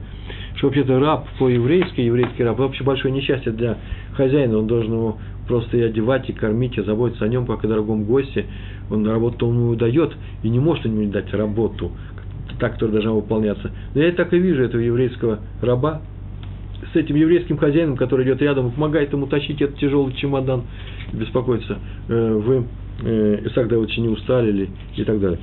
[0.56, 3.78] что вообще-то раб по-еврейски, еврейский раб, вообще большое несчастье для
[4.14, 7.68] хозяина, он должен его просто и одевать, и кормить, и заботиться о нем, как о
[7.68, 8.44] дорогом госте.
[8.90, 11.90] Он работу он ему дает, и не может ему дать работу,
[12.60, 13.70] так, которая должна выполняться.
[13.94, 16.02] Но я так и вижу этого еврейского раба,
[16.92, 20.62] с этим еврейским хозяином, который идет рядом помогает ему тащить этот тяжелый чемодан,
[21.12, 22.64] беспокоиться, э, вы,
[23.02, 25.38] э, Исаак Давыдович, не устали ли, и так далее.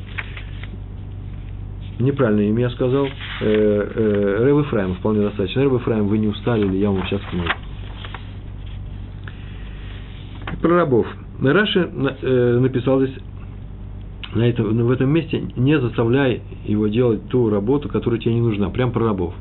[2.00, 3.08] Неправильное имя я сказал.
[3.42, 5.64] Э, Рэб Ефраим вполне достаточно.
[5.64, 7.50] Рэб Ефраим, вы не устали ли, я вам сейчас помогу
[10.66, 11.06] про рабов.
[11.44, 11.88] Раши
[12.24, 13.16] э, написал здесь
[14.34, 18.72] на этом, в этом месте, не заставляй его делать ту работу, которая тебе не нужна,
[18.72, 19.36] прям про рабов.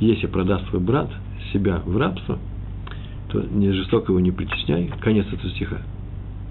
[0.00, 1.08] Если продаст твой брат
[1.52, 2.40] себя в рабство,
[3.30, 4.90] то не жестоко его не притесняй.
[5.00, 5.82] Конец этого стиха.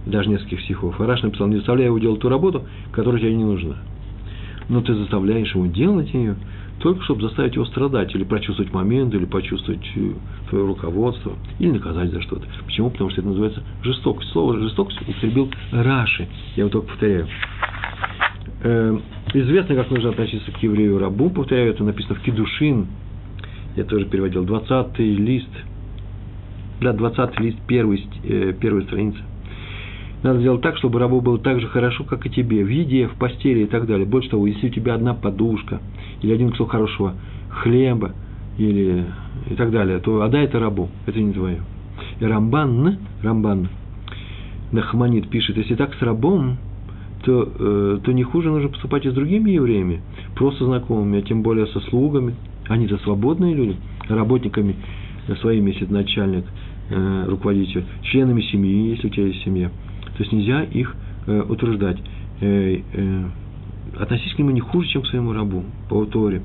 [0.06, 1.02] Даже нескольких стихов.
[1.02, 3.76] Араш написал, не заставляй его делать ту работу, которая тебе не нужна.
[4.70, 6.38] Но ты заставляешь его делать ее,
[6.80, 9.86] только чтобы заставить его страдать, или прочувствовать момент, или почувствовать
[10.50, 12.46] свое э, руководство, или наказать за что-то.
[12.66, 12.90] Почему?
[12.90, 14.30] Потому что это называется жестокость.
[14.32, 16.28] Слово жестокость употребил Раши.
[16.56, 17.28] Я его только повторяю.
[18.64, 18.98] Э,
[19.34, 21.30] известно, как нужно относиться к еврею рабу.
[21.30, 22.88] Повторяю, это написано в Кедушин.
[23.76, 24.44] Я тоже переводил.
[24.44, 25.50] 20 лист.
[26.82, 29.20] Да, 20 лист, первый, э, первая страница.
[30.26, 33.12] Надо сделать так, чтобы рабу было так же хорошо, как и тебе, в еде, в
[33.12, 34.08] постели и так далее.
[34.08, 35.82] Больше того, если у тебя одна подушка
[36.24, 37.14] или один кусок хорошего
[37.50, 38.12] хлеба
[38.58, 39.06] или
[39.48, 41.62] и так далее, то отдай это рабу, это не твое.
[42.20, 43.70] И Рамбан, Рамбан
[44.72, 46.58] Нахманит пишет, если так с рабом,
[47.24, 50.02] то, э, то не хуже нужно поступать и с другими евреями,
[50.34, 52.34] просто знакомыми, а тем более со слугами.
[52.68, 53.76] Они-то свободные люди,
[54.10, 54.76] работниками
[55.40, 56.46] своими, если начальник,
[56.90, 59.70] э, руководитель, членами семьи, если у тебя есть семья.
[60.18, 60.96] То есть нельзя их
[61.28, 61.98] э, утверждать.
[62.42, 63.24] Э, э,
[64.00, 66.42] относись к нему не хуже, чем к своему рабу по Торе.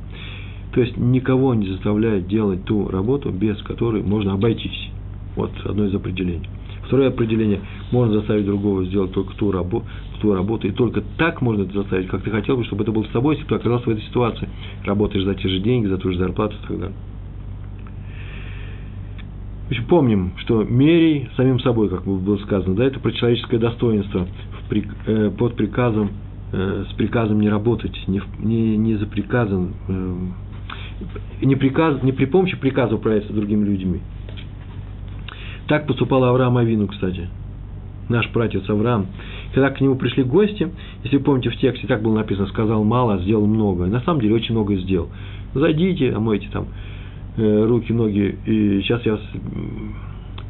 [0.72, 4.90] То есть никого не заставляет делать ту работу, без которой можно обойтись.
[5.36, 6.48] Вот одно из определений.
[6.86, 7.60] Второе определение.
[7.92, 9.84] Можно заставить другого сделать только ту, рабу,
[10.20, 10.66] ту работу.
[10.66, 13.36] И только так можно это заставить, как ты хотел бы, чтобы это было с тобой,
[13.36, 14.48] если ты оказался в этой ситуации.
[14.84, 16.96] Работаешь за те же деньги, за ту же зарплату и так далее.
[19.70, 24.26] Значит, помним, что мерей самим собой, как было сказано, да, это про человеческое достоинство
[25.06, 26.10] э, под приказом,
[26.52, 30.16] э, с приказом не работать, не, не, не за приказом, э,
[31.42, 34.00] не, приказ, не при помощи приказа управляться другими людьми.
[35.68, 37.28] Так поступал Авраам Авину, кстати,
[38.08, 39.06] наш братец Авраам.
[39.54, 40.68] Когда к нему пришли гости,
[41.04, 43.86] если вы помните в тексте, так было написано, сказал мало, а сделал много.
[43.86, 45.10] На самом деле очень много сделал.
[45.54, 46.66] Зайдите, омойте там
[47.36, 49.18] руки, ноги, и сейчас я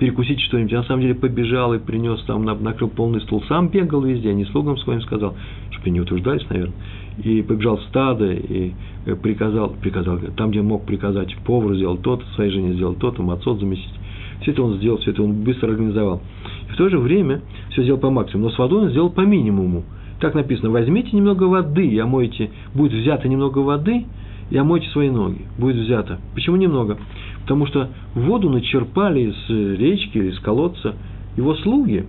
[0.00, 0.72] перекусить что-нибудь.
[0.72, 3.44] А на самом деле побежал и принес там, накрыл полный стол.
[3.46, 5.36] Сам бегал везде, не слугам своим сказал,
[5.70, 6.74] чтобы не утруждались, наверное.
[7.22, 8.72] И побежал в стадо и
[9.04, 13.30] э, приказал, приказал, там, где мог приказать, повар сделал тот, своей жене сделал тот, ему
[13.32, 13.92] отцот заместить.
[14.40, 16.22] Все это он сделал, все это он быстро организовал.
[16.68, 19.20] И в то же время все сделал по максимуму, но с водой он сделал по
[19.20, 19.84] минимуму.
[20.18, 24.06] Так написано, возьмите немного воды и омойте, будет взято немного воды
[24.50, 26.18] и омойте свои ноги, будет взято.
[26.34, 26.98] Почему немного?
[27.42, 30.94] Потому что воду начерпали из речки или из колодца
[31.36, 32.04] его слуги.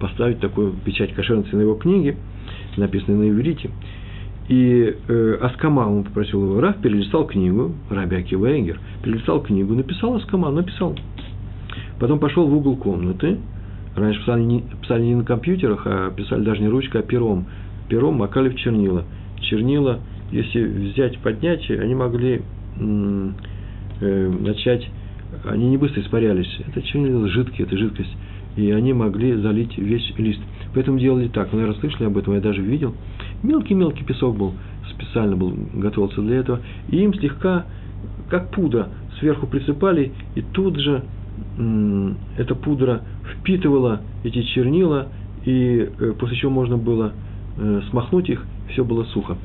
[0.00, 2.16] поставить такую печать кошерности на его книге,
[2.76, 3.70] написанной на иврите.
[4.48, 8.48] И э, Аскама, он попросил его, Раф перелистал книгу, Раби Акива
[9.02, 10.96] перелистал книгу, написал Аскама, написал.
[11.98, 13.38] Потом пошел в угол комнаты,
[13.96, 17.46] раньше писали не, писали не на компьютерах, а писали даже не ручкой, а пером.
[17.88, 19.04] Пером макали в чернила.
[19.40, 22.42] Чернила, если взять, поднять, они могли
[22.78, 23.30] э,
[24.40, 24.90] начать,
[25.44, 26.60] они не быстро испарялись.
[26.66, 28.14] Это чернила жидкие, это жидкость.
[28.56, 30.40] И они могли залить весь лист.
[30.74, 31.52] Поэтому делали так.
[31.52, 32.94] Вы, наверное, слышали об этом, я даже видел.
[33.42, 34.54] Мелкий-мелкий песок был,
[34.90, 36.60] специально был, готовился для этого.
[36.88, 37.66] И им слегка,
[38.28, 41.02] как пудра, сверху присыпали, и тут же
[41.58, 43.02] м- эта пудра
[43.40, 45.08] впитывала эти чернила,
[45.44, 47.12] и э, после чего можно было
[47.58, 49.36] э, смахнуть их, все было сухо.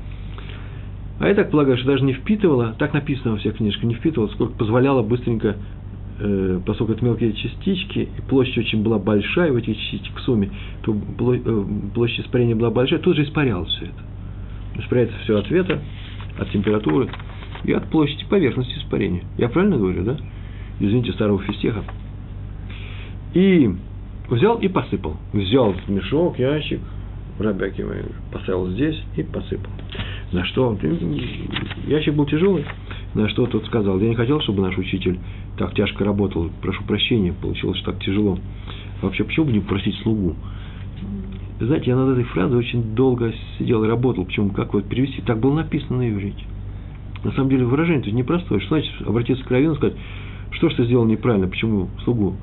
[1.20, 4.30] А я так полагаю, что даже не впитывала, так написано во всех книжках, не впитывала,
[4.30, 5.58] сколько позволяло быстренько
[6.20, 10.52] э, поскольку это мелкие частички, и площадь очень была большая в этих частичек в сумме,
[10.84, 14.82] то э, площадь испарения была большая, тут же испарялось все это.
[14.82, 15.80] Испаряется все от ветра,
[16.38, 17.10] от температуры
[17.64, 19.24] и от площади поверхности испарения.
[19.38, 20.18] Я правильно говорю, да?
[20.80, 21.84] Извините, старого фистеха.
[23.34, 23.70] И
[24.30, 25.18] взял и посыпал.
[25.34, 26.80] Взял мешок, ящик,
[27.40, 27.86] рабяки
[28.32, 29.72] поставил здесь и посыпал.
[30.32, 30.78] На что?
[31.88, 32.66] Ящик был тяжелый.
[33.14, 35.20] На что тот сказал, я не хотел, чтобы наш учитель
[35.58, 38.38] так тяжко работал, прошу прощения, получилось так тяжело.
[39.02, 40.36] Вообще, почему бы не просить слугу?
[41.60, 44.26] Знаете, я над этой фразой очень долго сидел и работал.
[44.26, 44.52] Почему?
[44.52, 45.22] Как вот перевести?
[45.22, 46.44] Так было написано на иврите.
[47.24, 48.62] На самом деле выражение это непростое.
[48.62, 49.98] Что значит обратиться к раввину и сказать,
[50.52, 52.36] что ж ты сделал неправильно, почему слугу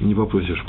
[0.00, 0.62] не попросишь?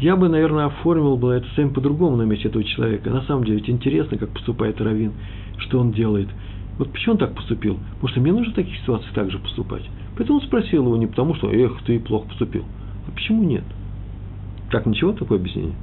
[0.00, 3.10] Я бы, наверное, оформил бы это совсем по-другому на месте этого человека.
[3.10, 5.12] На самом деле, ведь интересно, как поступает раввин,
[5.58, 6.28] что он делает.
[6.78, 7.78] Вот почему он так поступил?
[7.94, 9.82] Потому что мне нужно в таких ситуациях так же поступать.
[10.16, 12.64] Поэтому он спросил его не потому, что «эх, ты плохо поступил».
[13.06, 13.64] А почему нет?
[14.70, 15.74] Так, ничего, такое объяснение?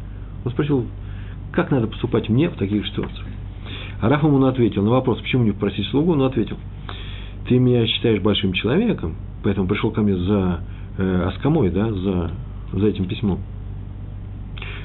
[0.43, 0.85] Он спросил,
[1.51, 3.27] как надо поступать мне в таких ситуациях?
[4.01, 6.57] А Раф ему ответил на вопрос, почему не попросить слугу, он ответил,
[7.47, 10.61] ты меня считаешь большим человеком, поэтому пришел ко мне за
[10.97, 12.31] э, оскомой, да, за,
[12.73, 13.39] за этим письмом.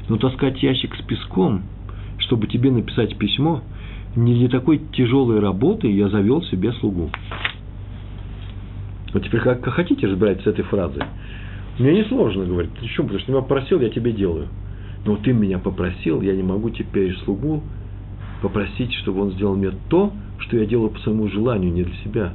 [0.09, 1.62] Но таскать ящик с песком,
[2.18, 3.62] чтобы тебе написать письмо,
[4.16, 7.11] не для такой тяжелой работы я завел себе слугу.
[9.12, 11.03] Вот теперь как, хотите разбирать с этой фразой.
[11.78, 12.72] Мне не сложно говорить.
[12.72, 13.09] Почему?
[13.09, 14.48] Потому что ты меня попросил, я тебе делаю.
[15.05, 17.62] Но ты меня попросил, я не могу теперь слугу
[18.40, 22.32] попросить, чтобы он сделал мне то, что я делаю по своему желанию, не для себя.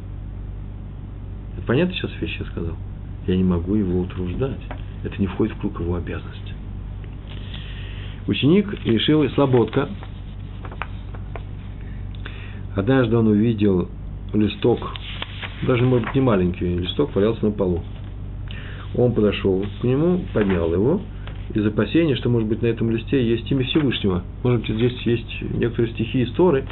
[1.57, 2.75] Это понятно сейчас вещи я сказал?
[3.25, 4.59] Я не могу его утруждать.
[5.03, 6.46] Это не входит в круг его обязанности.
[8.27, 9.89] Ученик решил, слободка,
[12.77, 13.89] Однажды он увидел
[14.33, 14.93] листок,
[15.65, 17.81] даже, может быть, не маленький листок, валялся на полу.
[18.93, 21.01] Он подошел к нему, поднял его
[21.55, 24.23] и из опасения, что, может быть, на этом листе есть имя Всевышнего.
[24.43, 26.65] Может быть, здесь есть некоторые стихи из Торы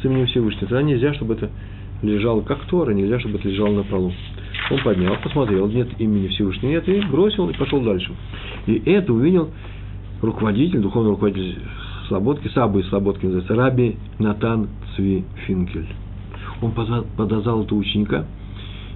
[0.00, 0.68] с именем Всевышнего.
[0.68, 1.50] Тогда нельзя, чтобы это
[2.00, 4.10] лежало как Тора, нельзя, чтобы это лежало на полу.
[4.70, 8.10] Он поднял, посмотрел, нет имени Всевышнего, нет, и бросил, и пошел дальше.
[8.66, 9.50] И это увидел
[10.22, 11.58] руководитель, духовный руководитель
[12.08, 15.88] Слободки, Сабы из Слободки называется, Раби Натан Цви Финкель.
[16.60, 18.24] Он подозвал этого ученика,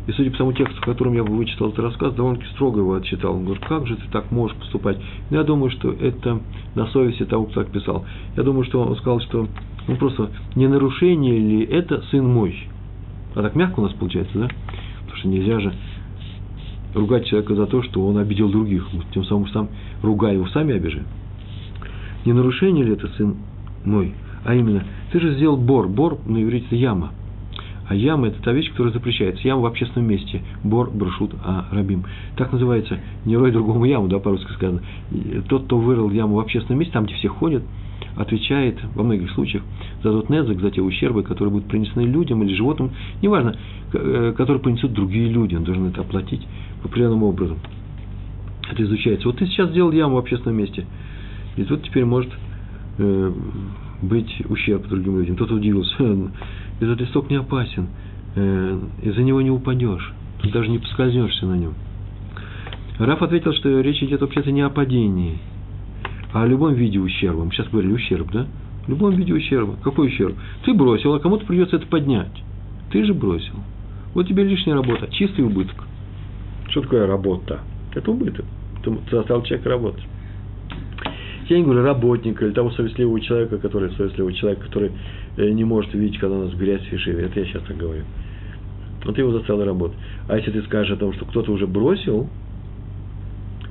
[0.07, 3.35] и судя по тому тексту, в котором я вычитал этот рассказ, довольно-таки строго его отчитал.
[3.35, 4.99] Он говорит, как же ты так можешь поступать?
[5.31, 6.41] Я думаю, что это
[6.77, 8.05] на совести того, кто так писал.
[8.37, 9.49] Я думаю, что он сказал, что
[9.89, 12.57] ну просто не нарушение ли это сын мой?
[13.35, 14.49] А так мягко у нас получается, да?
[15.01, 15.75] Потому что нельзя же
[16.97, 18.87] ругать человека за то, что он обидел других.
[19.13, 19.69] Тем самым сам,
[20.03, 21.07] ругая его, сами обижаем.
[22.25, 23.37] Не нарушение ли это сын
[23.85, 24.15] мой?
[24.45, 25.89] А именно, ты же сделал бор.
[25.89, 27.13] Бор на иврите яма.
[27.89, 29.47] А яма– это та вещь, которая запрещается.
[29.47, 30.43] Яма в общественном месте.
[30.65, 32.05] Бор, брошут, а рабим.
[32.37, 34.83] Так называется «не рой другому яму», да, по-русски сказано.
[35.49, 37.63] Тот, кто вырыл яму в общественном месте, там, где все ходят,
[38.17, 39.63] отвечает во многих случаях
[40.03, 42.91] за тот незак, за те ущербы, которые будут принесены людям или животным,
[43.23, 43.57] неважно,
[43.93, 46.47] э, которые принесут другие люди, он должен это оплатить
[46.83, 47.59] определенным образом.
[48.71, 49.29] Это изучается.
[49.29, 50.87] Вот ты сейчас сделал яму в общественном месте,
[51.57, 52.33] и тут теперь может
[52.99, 53.33] э,
[54.03, 55.37] быть ущерб другим людям.
[55.37, 55.95] Тот удивился,
[56.81, 57.89] этот листок не опасен,
[58.35, 60.13] э, из-за него не упадешь,
[60.43, 61.75] ты даже не поскользнешься на нем.
[62.99, 65.39] Раф ответил, что речь идет вообще-то не о падении,
[66.43, 67.45] о любом виде ущерба.
[67.45, 68.47] Мы сейчас говорили ущерб, да?
[68.87, 69.77] В любом виде ущерба.
[69.83, 70.37] Какой ущерб?
[70.65, 72.43] Ты бросил, а кому-то придется это поднять.
[72.91, 73.55] Ты же бросил.
[74.15, 75.85] Вот тебе лишняя работа, чистый убыток.
[76.69, 77.61] Что такое работа?
[77.95, 78.45] Это убыток.
[78.85, 80.05] Ты заставил человека работать.
[81.49, 84.91] Я не говорю работника или того совестливого человека, который совестливый человек, который
[85.37, 87.25] э, не может видеть, когда у нас грязь в фишиве.
[87.27, 88.03] Это я сейчас так говорю.
[89.05, 89.97] Но ты его заставил работать.
[90.29, 92.29] А если ты скажешь о том, что кто-то уже бросил,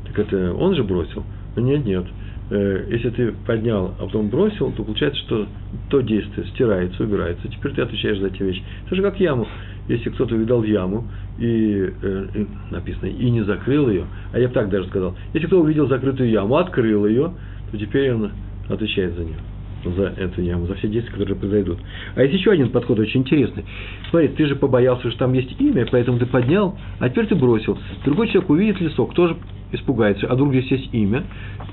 [0.06, 1.24] так это он же бросил.
[1.56, 2.06] Но нет, нет.
[2.50, 5.48] Э, если ты поднял, а потом бросил, то получается, что
[5.90, 7.48] то действие стирается, убирается.
[7.48, 8.64] Теперь ты отвечаешь за эти вещи.
[8.86, 9.48] Это же как яму.
[9.88, 11.06] Если кто-то увидал яму,
[11.40, 15.48] и, э, и написано, и не закрыл ее, а я бы так даже сказал, если
[15.48, 17.34] кто увидел закрытую яму, открыл ее,
[17.72, 18.32] то теперь он
[18.70, 19.38] отвечает за нее,
[19.84, 21.80] за эту яму, за все действия, которые произойдут.
[22.16, 23.66] А есть еще один подход очень интересный.
[24.10, 27.78] Смотри, ты же побоялся, что там есть имя, поэтому ты поднял, а теперь ты бросил.
[28.06, 29.36] Другой человек увидит лесок, тоже
[29.72, 31.24] испугается, а вдруг здесь есть имя,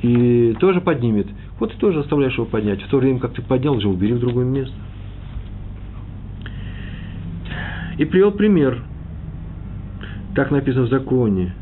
[0.02, 1.26] и тоже поднимет.
[1.58, 2.82] Вот ты тоже заставляешь его поднять.
[2.82, 4.74] В то время, как ты поднял, уже убери в другое место.
[7.98, 8.82] И привел пример.
[10.34, 11.54] Так написано в законе.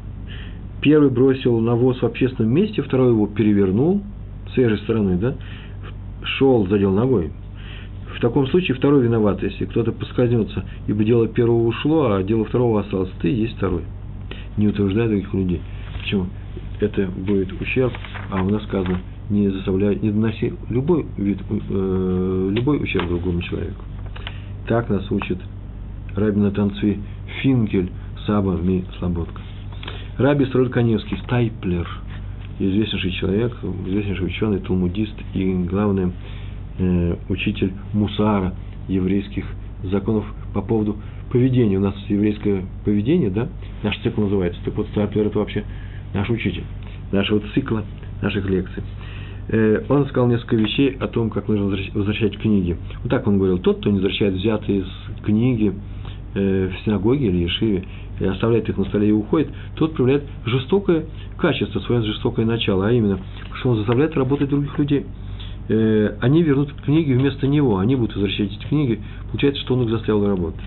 [0.81, 4.03] Первый бросил навоз в общественном месте, второй его перевернул–
[4.55, 5.35] с же стороны, да,
[6.23, 7.31] шел, задел ногой.
[8.17, 12.81] В таком случае второй виноват, если кто-то поскользнется, ибо дело первого ушло, а дело второго
[12.81, 13.11] осталось.
[13.23, 13.83] Ты есть второй.
[14.57, 15.61] Не утверждай других людей.
[16.01, 16.27] Почему?
[16.81, 17.93] Это будет ущерб,
[18.31, 23.85] а у нас сказано, не заставляй, не доноси любой вид, э, любой ущерб другому человеку.
[24.67, 25.39] Так нас учит
[26.17, 26.99] Рабина Танцви
[27.43, 27.91] Финкель
[28.27, 29.41] Саба Ми Слободка.
[30.19, 31.89] Раби Строль Каневский, Стайплер–
[32.61, 36.13] известнейший человек, известнейший ученый, талмудист и, главное,
[36.79, 38.55] э, учитель мусара
[38.89, 39.45] еврейских
[39.85, 40.97] законов по поводу
[41.33, 41.79] поведения.
[41.79, 43.49] У нас еврейское поведение, да,
[43.83, 44.61] наш цикл называется.
[44.65, 45.65] Так вот, Стаплер– это вообще
[46.15, 46.65] наш учитель,
[47.13, 47.85] нашего цикла,
[48.23, 48.83] наших лекций.
[49.49, 52.77] Э, он сказал несколько вещей о том, как нужно возвращать книги.
[53.03, 54.87] Вот так он говорил, тот, кто не возвращает взятые из
[55.25, 55.73] книги
[56.35, 57.85] э, в синагоге или ешиве,
[58.21, 61.07] и оставляет их на столе и уходит, тот проявляет жестокое
[61.39, 63.19] качество, свое жестокое начало, а именно,
[63.55, 65.07] что он заставляет работать других людей.
[65.69, 69.01] Э, они вернут книги вместо него, они будут возвращать эти книги,
[69.31, 70.61] получается, что он их заставил работать.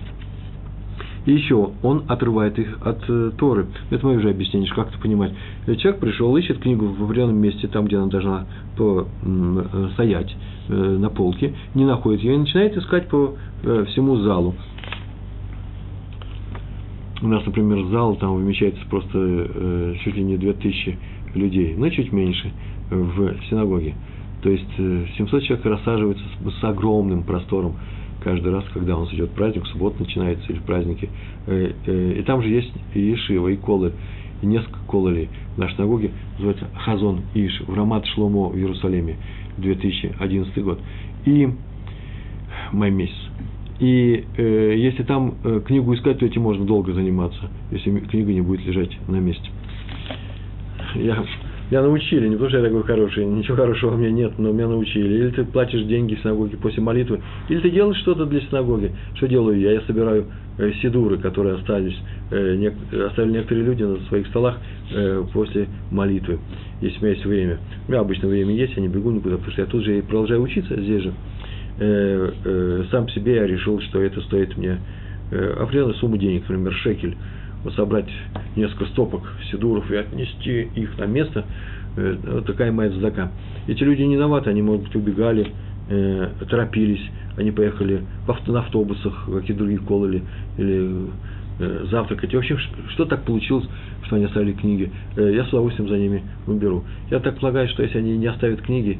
[1.26, 3.66] И еще, он отрывает их от э, Торы.
[3.90, 5.32] Это мое уже объяснение, как это понимать.
[5.66, 8.46] Э, человек пришел, ищет книгу в определенном месте, там, где она должна
[8.76, 10.34] по, э, стоять
[10.68, 14.54] э, на полке, не находит ее и начинает искать по э, всему залу.
[17.22, 20.98] У нас, например, зал, там вмещается просто э, чуть ли не 2000
[21.34, 22.52] людей, но чуть меньше
[22.90, 23.94] в синагоге.
[24.42, 27.76] То есть 700 э, человек рассаживаются с, с огромным простором
[28.24, 31.10] каждый раз, когда у нас идет праздник, суббота начинается или праздники.
[31.46, 33.92] Э, э, и там же есть и Ешива, и Колы,
[34.42, 35.28] и несколько кололей.
[35.54, 39.16] В нашей синагоге называется Хазон Иш, в Рамат Шломо в Иерусалиме,
[39.58, 40.80] 2011 год.
[41.26, 41.48] И
[42.72, 43.14] май месяц.
[43.78, 48.40] И э, если там э, книгу искать, то этим можно долго заниматься, если книга не
[48.40, 49.48] будет лежать на месте.
[50.94, 51.24] Я
[51.70, 54.68] Меня научили, не потому что я такой хороший, ничего хорошего у меня нет, но меня
[54.68, 55.14] научили.
[55.14, 58.92] Или ты платишь деньги в синагоге после молитвы, или ты делаешь что-то для синагоги.
[59.14, 59.72] Что делаю я?
[59.72, 60.26] Я собираю
[60.58, 61.96] э, сидуры, которые остались,
[62.30, 62.74] э, нек,
[63.08, 64.58] оставили некоторые люди на своих столах
[64.92, 66.38] э, после молитвы,
[66.82, 67.58] если у меня есть время.
[67.88, 70.02] У меня обычно время есть, я не бегу никуда, потому что я тут же и
[70.02, 71.14] продолжаю учиться здесь же.
[71.78, 74.78] Э, э, сам себе я решил, что это стоит мне
[75.30, 77.16] э, определенную сумму денег, например, шекель
[77.72, 78.08] собрать
[78.56, 81.44] несколько стопок сидуров и отнести их на место,
[81.96, 83.30] э, такая моя задака.
[83.66, 85.52] Эти люди не виноваты, они, может быть, убегали,
[85.88, 87.04] э, торопились,
[87.36, 88.02] они поехали
[88.46, 90.22] на автобусах, какие-то другие колы
[90.56, 91.08] или,
[91.58, 92.32] э, завтракать.
[92.32, 92.58] И, в общем,
[92.90, 93.66] что так получилось,
[94.04, 94.90] что они оставили книги?
[95.16, 96.84] Э, я с удовольствием за ними уберу.
[97.10, 98.98] Я так полагаю, что если они не оставят книги,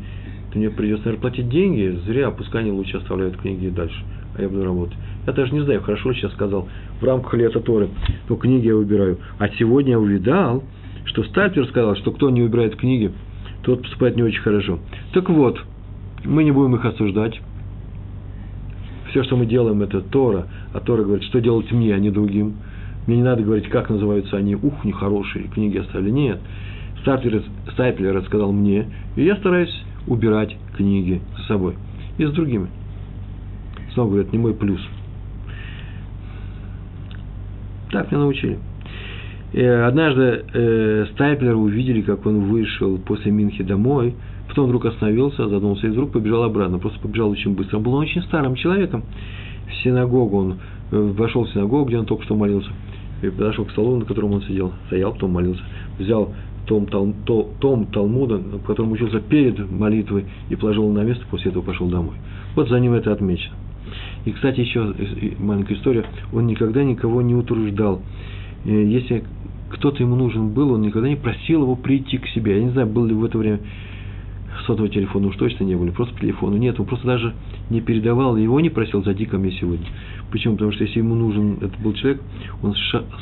[0.53, 4.01] то мне придется, наверное, платить деньги, зря, пускай они лучше оставляют книги дальше,
[4.37, 4.97] а я буду работать.
[5.27, 6.69] Я даже не знаю, хорошо сейчас сказал,
[7.01, 7.89] в рамках лета Торы,
[8.29, 9.19] то книги я выбираю.
[9.39, 10.65] А сегодня я увидал,
[11.05, 13.13] что Стальпер сказал, что кто не выбирает книги,
[13.63, 14.79] тот поступает не очень хорошо.
[15.13, 15.61] Так вот,
[16.25, 17.41] мы не будем их осуждать.
[19.11, 22.55] Все, что мы делаем, это Тора, а Тора говорит, что делать мне, а не другим.
[23.07, 26.11] Мне не надо говорить, как называются они, ух, нехорошие, книги оставили.
[26.11, 26.41] Нет.
[27.03, 29.75] Стартер, Стайплер рассказал мне, и я стараюсь
[30.07, 31.75] убирать книги за собой.
[32.19, 32.69] И с другими.
[33.95, 34.81] Снова говорят, не мой плюс.
[37.91, 38.59] Так меня научили.
[39.53, 44.15] И однажды э, Стайплера увидели, как он вышел после Минхи домой,
[44.49, 46.79] потом вдруг остановился, задумался и вдруг побежал обратно.
[46.79, 47.77] Просто побежал очень быстро.
[47.77, 49.05] Он был очень старым человеком.
[49.69, 50.57] В синагогу он
[50.91, 52.71] э, вошел в синагогу, где он только что молился,
[53.23, 55.63] и подошел к столу, на котором он сидел, стоял, потом молился,
[56.01, 56.35] взял
[56.67, 57.15] том, том,
[57.61, 62.17] том Талмуда, в котором учился перед молитвой, и положил на место, после этого пошел домой.
[62.57, 63.55] Вот за ним это отмечено.
[64.25, 64.95] И, кстати, еще
[65.39, 66.05] маленькая история.
[66.33, 68.03] Он никогда никого не утруждал.
[68.65, 69.25] Если
[69.71, 72.59] кто-то ему нужен был, он никогда не просил его прийти к себе.
[72.59, 73.61] Я не знаю, был ли в это время
[74.67, 77.35] сотового телефона уж точно не были, просто по телефону нет, он просто даже
[77.71, 79.87] не передавал, его не просил, зайди ко мне сегодня.
[80.31, 80.55] Почему?
[80.55, 82.23] Потому что если ему нужен этот был человек,
[82.63, 82.75] он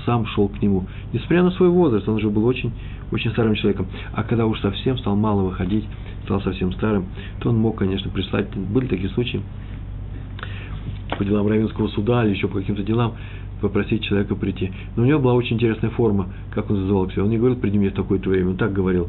[0.05, 0.87] сам шел к нему.
[1.13, 2.71] Несмотря на свой возраст, он уже был очень,
[3.11, 3.87] очень старым человеком.
[4.13, 5.85] А когда уж совсем стал мало выходить,
[6.25, 7.07] стал совсем старым,
[7.41, 8.55] то он мог, конечно, прислать.
[8.55, 9.41] Были такие случаи,
[11.17, 13.15] по делам Равенского суда или еще по каким-то делам,
[13.61, 14.73] попросить человека прийти.
[14.97, 17.25] Но у него была очень интересная форма, как он называл себя.
[17.25, 19.09] Он не говорил, приди мне в такое-то время, он так говорил.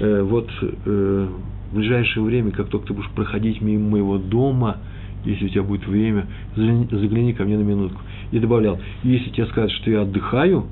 [0.00, 1.28] Э, вот э,
[1.70, 4.78] в ближайшее время, как только ты будешь проходить мимо моего дома,
[5.24, 6.26] если у тебя будет время,
[6.56, 8.00] загляни, загляни ко мне на минутку.
[8.30, 10.66] И добавлял, если тебе скажут, что я отдыхаю,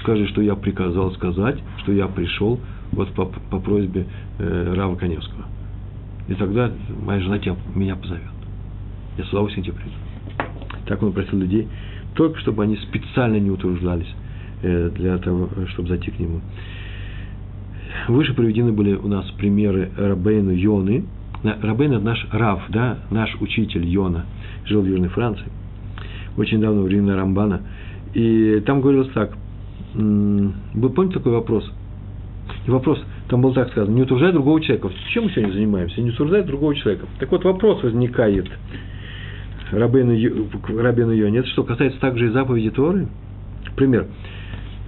[0.00, 2.58] скажи, что я приказал сказать, что я пришел
[2.92, 4.06] вот по, по просьбе
[4.38, 5.44] э, Рава Коневского.
[6.28, 6.70] И тогда
[7.04, 8.41] моя жена тебя, меня позовет.
[9.18, 9.94] Я с удовольствием тебе приду.
[10.86, 11.68] Так он просил людей,
[12.14, 14.12] только чтобы они специально не утруждались
[14.62, 16.40] э, для того, чтобы зайти к нему.
[18.08, 21.04] Выше приведены были у нас примеры Рабейну Йоны.
[21.42, 24.26] Рабейн– это наш Рав, да, наш учитель Йона,
[24.64, 25.46] жил в Южной Франции,
[26.36, 27.62] очень давно, во времена Рамбана.
[28.14, 29.32] И там говорилось так,
[29.94, 31.70] вы помните такой вопрос?
[32.66, 34.90] И вопрос, там был так сказано, не утруждай другого человека.
[35.12, 36.00] Чем мы сегодня занимаемся?
[36.00, 37.06] Не утруждай другого человека.
[37.18, 38.48] Так вот, вопрос возникает–
[39.72, 40.48] Рабейну,
[40.78, 41.38] Рабейну Йоне.
[41.38, 43.08] Это что, касается также и заповеди Торы?
[43.76, 44.06] Пример.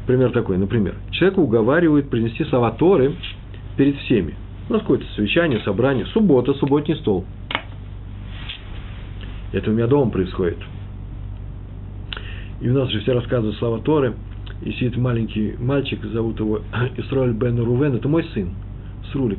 [0.07, 0.95] Пример такой, например.
[1.11, 3.15] Человека уговаривают принести слова Торы
[3.77, 4.35] перед всеми.
[4.69, 7.25] У нас какое-то совещание, собрание, суббота, субботний стол.
[9.53, 10.59] Это у меня дома происходит.
[12.61, 14.15] И у нас же все рассказывают слова Торы.
[14.63, 16.61] И сидит маленький мальчик, зовут его
[16.97, 18.51] Исроэль Бен Рувен, это мой сын,
[19.13, 19.39] Срулик.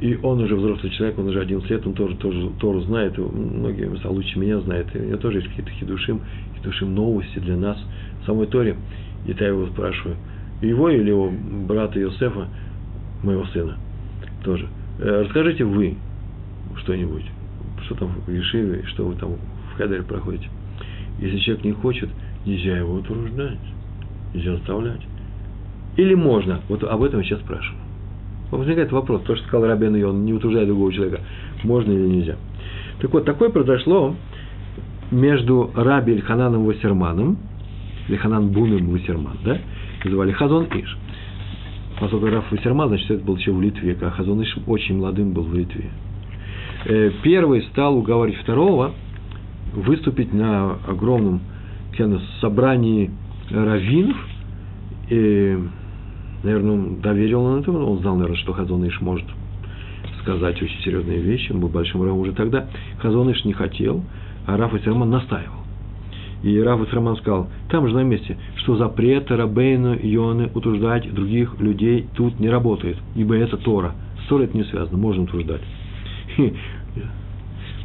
[0.00, 3.88] И он уже взрослый человек, он уже 11 лет, он тоже, тоже Тору знает, многие
[3.88, 4.94] места лучше меня знает.
[4.94, 6.20] И у него тоже есть какие-то хидушим,
[6.56, 7.78] хидушим новости для нас
[8.26, 8.76] самой Торе.
[9.26, 10.16] И я его спрашиваю,
[10.60, 11.32] его или его
[11.66, 12.48] брата Иосифа,
[13.22, 13.78] моего сына,
[14.44, 14.68] тоже.
[14.98, 15.96] «Э, расскажите вы
[16.76, 17.24] что-нибудь,
[17.84, 19.36] что там в Ешиве, что вы там
[19.72, 20.48] в Хедере проходите.
[21.18, 22.10] Если человек не хочет,
[22.44, 23.58] нельзя его утруждать,
[24.34, 25.00] нельзя заставлять.
[25.96, 27.85] Или можно, вот об этом я сейчас спрашиваю.
[28.50, 31.20] Возникает вопрос, то, что сказал Рабен он не утруждает другого человека,
[31.64, 32.36] можно или нельзя.
[33.00, 34.14] Так вот, такое произошло
[35.10, 37.38] между Раби Ильхананом Вассерманом,
[38.08, 39.58] Ильханан Буном Вассерман, да,
[40.04, 40.96] называли Хазон Иш.
[41.98, 45.42] Поскольку Раф Вассерман, значит, это был еще в Литве, а Хазон Иш очень молодым был
[45.42, 45.90] в Литве.
[46.84, 48.92] Э, первый стал уговаривать второго
[49.74, 51.40] выступить на огромном
[52.40, 53.10] собрании
[53.50, 54.16] раввинов,
[56.46, 59.26] наверное, доверил он это, он знал, наверное, что Хазоныш может
[60.22, 62.66] сказать очень серьезные вещи, он был большим равом уже тогда.
[62.98, 64.02] Хазоныш не хотел,
[64.46, 65.66] а Раф Исерман настаивал.
[66.42, 72.06] И Раф Роман сказал, там же на месте, что запрет Рабейну Йоны утруждать других людей
[72.14, 73.94] тут не работает, ибо это Тора.
[74.24, 75.62] С Торой это не связано, можно утруждать.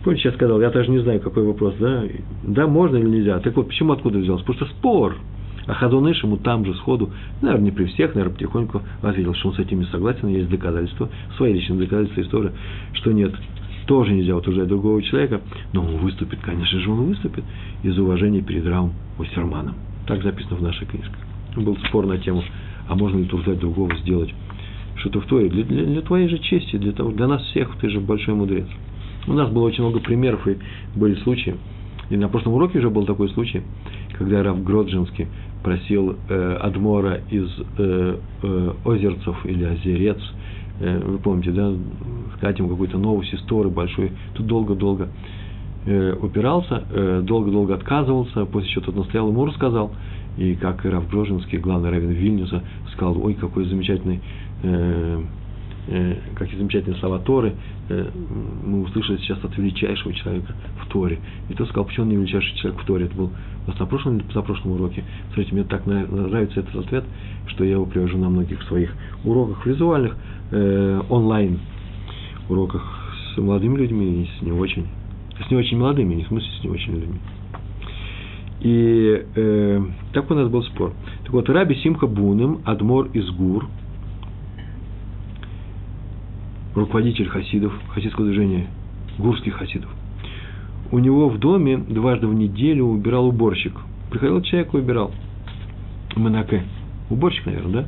[0.03, 2.03] Помните, я сказал, я даже не знаю, какой вопрос, да?
[2.43, 3.39] Да, можно или нельзя?
[3.39, 4.43] Так вот, почему откуда взялся?
[4.43, 5.15] Потому что спор.
[5.67, 9.55] А Хадуныш ему там же сходу, наверное, не при всех, наверное, потихоньку ответил, что он
[9.55, 12.51] с этими согласен, есть доказательства, свои личные доказательства истории,
[12.93, 13.33] что нет,
[13.85, 15.41] тоже нельзя утверждать другого человека,
[15.73, 17.43] но он выступит, конечно же, он выступит
[17.83, 19.75] из уважения перед Равом Остерманом.
[20.07, 21.13] Так записано в нашей книжке.
[21.55, 22.43] Был спор на тему,
[22.87, 24.33] а можно ли утверждать другого сделать
[24.95, 27.89] что-то в Торе, для, для, для твоей же чести, для, того, для нас всех, ты
[27.89, 28.67] же большой мудрец.
[29.27, 30.57] У нас было очень много примеров, и
[30.95, 31.55] были случаи,
[32.09, 33.61] и на прошлом уроке уже был такой случай,
[34.17, 35.27] когда Рав Гроджинский
[35.63, 40.19] просил э, Адмора из э, э, Озерцев или Озерец,
[40.79, 41.73] э, вы помните, да,
[42.37, 45.09] сказать ему какую-то новость истории большой, тут долго-долго
[45.85, 49.91] э, упирался, э, долго-долго отказывался, после чего тот настоял, ему рассказал,
[50.37, 54.21] и как Раф Грожинский, главный раввин Вильнюса, сказал, ой, какой замечательный
[54.63, 55.21] э,
[56.35, 57.53] какие замечательные слова Торы,
[57.89, 58.09] э,
[58.63, 60.53] мы услышали сейчас от величайшего человека
[60.83, 61.19] в Торе.
[61.49, 63.05] И тот сказал, почему он не величайший человек в Торе.
[63.05, 63.31] Это был
[63.65, 65.03] у нас на прошлом или позапрошлом уроке.
[65.27, 67.03] Смотрите, мне так нравится этот ответ,
[67.47, 70.15] что я его привожу на многих своих уроках визуальных,
[70.51, 71.59] э, онлайн
[72.49, 72.83] уроках
[73.33, 74.87] с молодыми людьми и с не очень,
[75.45, 77.19] с не очень молодыми, не в смысле с не очень людьми.
[78.61, 80.93] И э, так у нас был спор.
[81.23, 83.67] Так вот, Раби Симха Буным, Адмор из Гур,
[86.75, 88.67] руководитель хасидов, хасидского движения,
[89.17, 89.89] гурских хасидов.
[90.91, 93.73] У него в доме дважды в неделю убирал уборщик.
[94.09, 95.11] Приходил человек убирал.
[96.15, 96.63] Манаке.
[97.09, 97.85] Уборщик, наверное, да?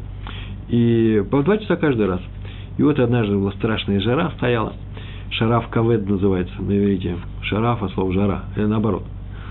[0.70, 2.22] И по два часа каждый раз.
[2.78, 4.74] И вот однажды была страшная жара стояла.
[5.32, 7.18] Шараф кавед называется на иврите.
[7.42, 8.44] Шараф, а слово жара.
[8.56, 9.04] Или наоборот.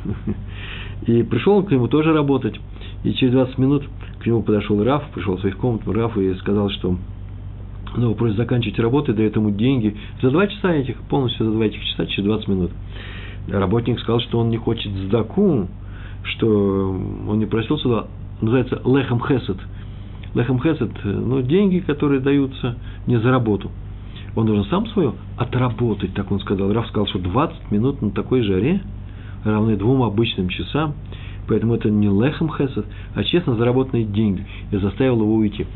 [1.07, 2.59] И пришел он к нему тоже работать.
[3.05, 3.85] И через 20 минут
[4.21, 6.97] к нему подошел Раф, пришел в своих комнат Раф и сказал, что
[7.97, 11.85] ну, просит заканчивать работу, дает ему деньги за два часа этих, полностью за два этих
[11.85, 12.71] часа, через 20 минут.
[13.49, 15.69] Работник сказал, что он не хочет сдаку,
[16.25, 16.91] что
[17.29, 18.07] он не просил сюда,
[18.41, 19.57] называется лехам хесед.
[20.35, 22.77] Лехам хесед, ну, деньги, которые даются
[23.07, 23.71] не за работу.
[24.35, 26.73] Он должен сам свое отработать, так он сказал.
[26.73, 28.81] Раф сказал, что 20 минут на такой жаре
[29.45, 30.95] равны двум обычным часам,
[31.49, 34.47] поэтому это не лехам хесед, а честно заработанные деньги.
[34.71, 35.67] И заставил его уйти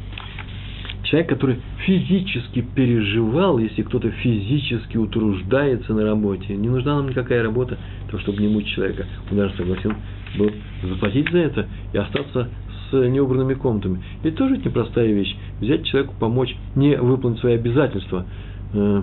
[1.07, 7.78] человек, который физически переживал, если кто-то физически утруждается на работе, не нужна нам никакая работа,
[8.11, 9.07] то чтобы не мучить человека.
[9.30, 9.94] Он даже согласен
[10.36, 10.50] был
[10.82, 12.48] заплатить за это и остаться
[12.90, 14.02] с неубранными комнатами.
[14.22, 15.34] И тоже это непростая вещь.
[15.61, 18.26] Взять человеку, помочь не выполнить свои обязательства.
[18.74, 19.02] Э,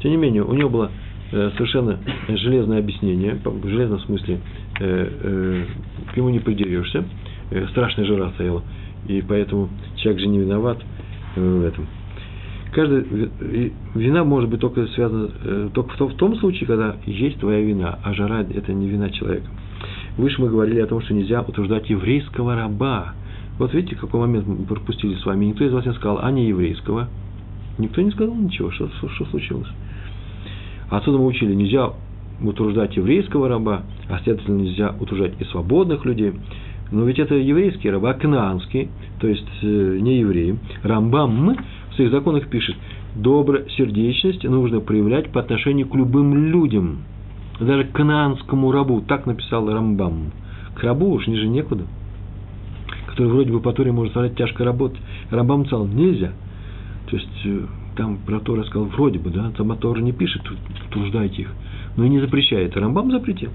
[0.00, 0.90] тем не менее, у него было
[1.32, 1.98] э, совершенно
[2.28, 4.40] железное объяснение, в железном смысле
[4.80, 5.64] э,
[6.12, 7.04] к нему не придерешься,
[7.70, 8.62] страшная жара стояла,
[9.06, 10.78] и поэтому человек же не виноват,
[11.36, 11.86] в этом.
[12.72, 13.04] Каждая
[13.94, 18.14] вина может быть только связана э, только в том, случае, когда есть твоя вина, а
[18.14, 19.46] жара– это не вина человека.
[20.16, 23.12] Выше мы говорили о том, что нельзя утруждать еврейского раба.
[23.58, 25.46] Вот видите, какой момент мы пропустили с вами.
[25.46, 27.08] Никто из вас не сказал, а не еврейского.
[27.76, 29.68] Никто не сказал ничего, что, что, что случилось.
[30.88, 31.90] Отсюда мы учили, нельзя
[32.42, 36.32] утруждать еврейского раба, а следовательно нельзя утруждать и свободных людей.
[36.92, 40.58] Но ведь это еврейский раб, кнаанский, то есть э, не евреи.
[40.82, 41.56] Рамбам
[41.90, 42.76] в своих законах пишет,
[43.16, 46.98] добросердечность нужно проявлять по отношению к любым людям.
[47.58, 50.32] Даже к кнаанскому рабу, так написал Рамбам.
[50.74, 51.84] К рабу уж ниже некуда.
[53.06, 55.00] Который вроде бы по Торе может страдать тяжко работать.
[55.30, 56.32] Рамбам сказал, нельзя.
[57.08, 57.60] То есть, э,
[57.96, 60.42] там про Тора сказал, вроде бы, да, там Тора не пишет,
[60.90, 61.52] труждайте их.
[61.96, 62.76] Но и не запрещает.
[62.76, 63.50] Рамбам запретил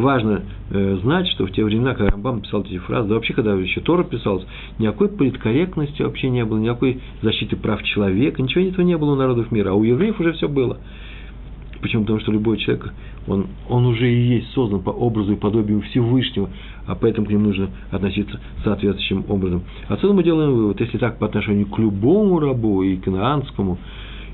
[0.00, 3.54] важно э, знать, что в те времена, когда Рамбам писал эти фразы, да вообще, когда
[3.54, 4.44] еще Тора писалась,
[4.78, 9.52] никакой политкорректности вообще не было, никакой защиты прав человека, ничего этого не было у народов
[9.52, 10.78] мира, а у евреев уже все было.
[11.80, 12.02] Почему?
[12.02, 12.92] Потому что любой человек,
[13.26, 16.48] он, он уже и есть создан по образу и подобию Всевышнего,
[16.86, 19.62] а поэтому к ним нужно относиться соответствующим образом.
[19.88, 23.78] Отсюда мы делаем вывод, если так по отношению к любому рабу, и кнаанскому,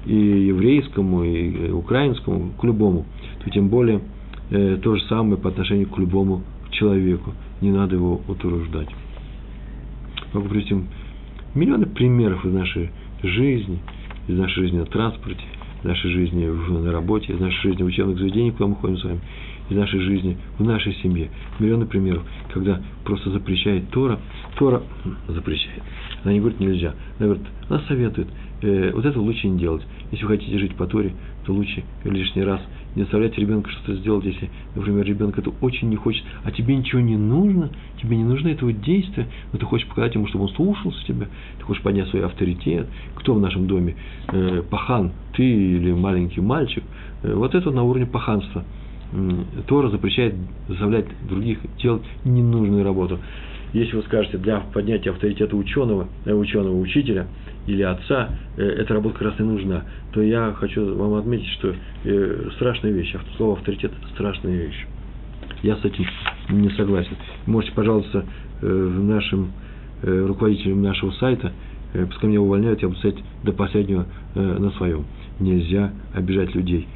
[0.06, 3.06] и еврейскому, и украинскому, к любому,
[3.44, 4.00] то тем более–
[4.52, 7.32] э, то же самое по отношению к любому человеку.
[7.60, 8.88] Не надо его утруждать.
[10.32, 10.76] Могу привести
[11.54, 12.90] миллионы примеров из нашей
[13.22, 13.78] жизни,
[14.28, 15.44] из нашей жизни на транспорте,
[15.80, 19.04] из нашей жизни на работе, из нашей жизни в учебных заведениях, куда мы ходим с
[19.04, 19.20] вами,
[19.70, 21.30] из нашей жизни в нашей семье.
[21.58, 22.22] Миллионы примеров,
[22.52, 24.18] когда просто запрещает Тора.
[24.58, 24.82] Тора
[25.28, 25.82] запрещает.
[26.24, 26.94] Она не говорит нельзя.
[27.18, 28.28] Она говорит, она советует,
[28.62, 29.82] э, вот это лучше не делать.
[30.10, 31.12] Если вы хотите жить по Торе,
[31.44, 32.60] то лучше лишний раз
[32.94, 37.00] не заставлять ребенка что-то сделать, если, например, ребенок это очень не хочет, а тебе ничего
[37.00, 37.70] не нужно,
[38.00, 41.26] тебе не нужно этого действия, но ты хочешь показать ему, чтобы он слушался тебя,
[41.58, 42.86] ты хочешь поднять свой авторитет.
[43.14, 43.96] Кто в нашем доме?
[44.28, 46.84] Э, пахан, ты или маленький мальчик?
[47.22, 48.64] Э, вот это на уровне паханства.
[49.66, 50.34] Тора запрещает
[50.68, 53.18] заставлять других делать ненужную работу.
[53.72, 57.26] Если вы скажете, для поднятия авторитета ученого, э, ученого учителя
[57.66, 61.74] или отца, э, эта работа как раз и нужна, то я хочу вам отметить, что
[62.04, 64.86] э, страшная вещь, слово авторитет– страшная вещь.
[65.62, 66.04] Я с этим
[66.50, 67.16] не согласен.
[67.46, 68.24] Можете, пожалуйста,
[68.60, 69.52] в нашем
[70.02, 71.52] руководителем нашего сайта,
[71.92, 75.04] пускай меня увольняют, я буду стоять до последнего на своем.
[75.38, 76.88] Нельзя обижать людей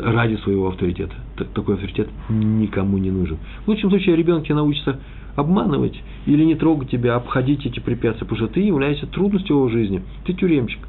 [0.00, 1.14] ради своего авторитета.
[1.54, 3.38] Такой авторитет никому не нужен.
[3.64, 4.98] В лучшем случае ребенок тебе научится
[5.36, 10.02] обманывать или не трогать тебя, обходить эти препятствия, потому что ты являешься трудностью его жизни.
[10.24, 10.80] Ты тюремщик,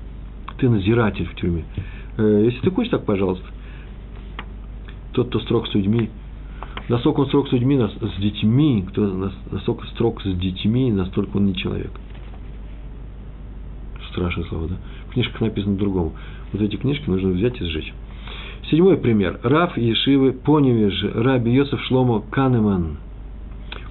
[0.60, 1.64] ты назиратель в тюрьме.
[2.18, 3.46] Э, если ты хочешь так, пожалуйста,
[5.14, 6.10] тот, кто строг с людьми,
[6.90, 11.56] насколько он строг с людьми, с детьми, кто насколько строг с детьми, настолько он не
[11.56, 11.92] человек.
[14.12, 14.76] Страшное слово, да?
[15.08, 16.14] В книжках написано другому.
[16.52, 17.94] Вот эти книжки нужно взять и сжечь.
[18.72, 19.40] Седьмой пример.
[19.44, 22.98] Раф Ешивы Поневеж Раби Йосеф Шломо Канеман–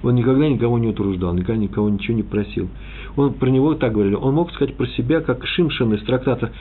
[0.03, 2.69] он никогда никого не утруждал, никогда никого ничего не просил.
[3.15, 4.15] Он про него так говорили.
[4.15, 6.51] Он мог сказать про себя, как Шимшин из трактата.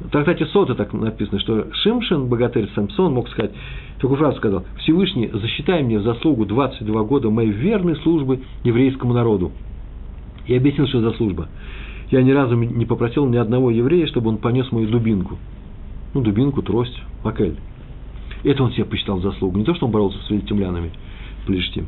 [0.00, 3.50] В трактате Сота так написано, что Шимшин, богатырь Самсон, мог сказать,
[3.98, 9.52] такую фразу сказал, Всевышний, засчитай мне в заслугу 22 года моей верной службы еврейскому народу.
[10.46, 11.48] И объяснил, что за служба.
[12.10, 15.38] Я ни разу не попросил ни одного еврея, чтобы он понес мою дубинку.
[16.14, 17.56] Ну, дубинку, трость, макель.
[18.44, 19.58] Это он себе посчитал заслугу.
[19.58, 20.92] Не то, что он боролся с филистимлянами,
[21.46, 21.86] плештим.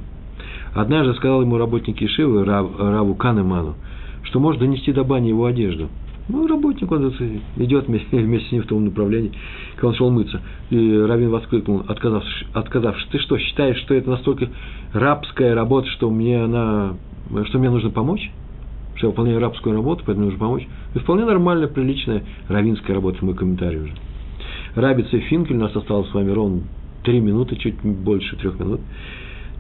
[0.75, 3.75] Однажды сказал ему работник Ишивы, Рав, Раву Канеману,
[4.25, 5.89] что может донести до бани его одежду.
[6.29, 7.09] Ну, работник, он
[7.57, 8.09] идет вместе,
[8.49, 9.33] с ним в том направлении,
[9.77, 10.43] когда он шел мыться.
[10.71, 14.49] И Равин воскликнул, отказавшись, отказавшись, ты что, считаешь, что это настолько
[14.93, 16.97] рабская работа, что мне она,
[17.47, 18.31] что мне нужно помочь?
[18.97, 20.67] Что я выполняю рабскую работу, поэтому нужно помочь?
[20.91, 23.93] Это вполне нормальная, приличная равинская работа, мой комментарий уже.
[24.75, 26.63] Рабица Финкель, у нас осталось с вами ровно
[27.05, 28.81] три минуты, чуть больше трех минут.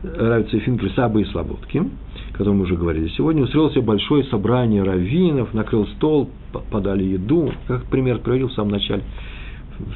[0.03, 4.85] Равица Финкель Сабы и Слободки, о котором мы уже говорили сегодня, устроил себе большое собрание
[4.85, 6.31] раввинов, накрыл стол,
[6.71, 9.03] подали еду, как пример приводил в самом начале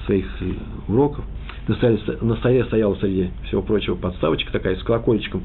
[0.06, 0.26] своих
[0.88, 1.24] уроков.
[1.68, 5.42] На столе, на столе стояла среди всего прочего подставочка такая с колокольчиком.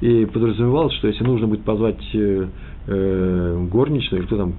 [0.00, 2.46] И подразумевалось, что если нужно будет позвать э,
[2.86, 4.54] э, горничную, или кто там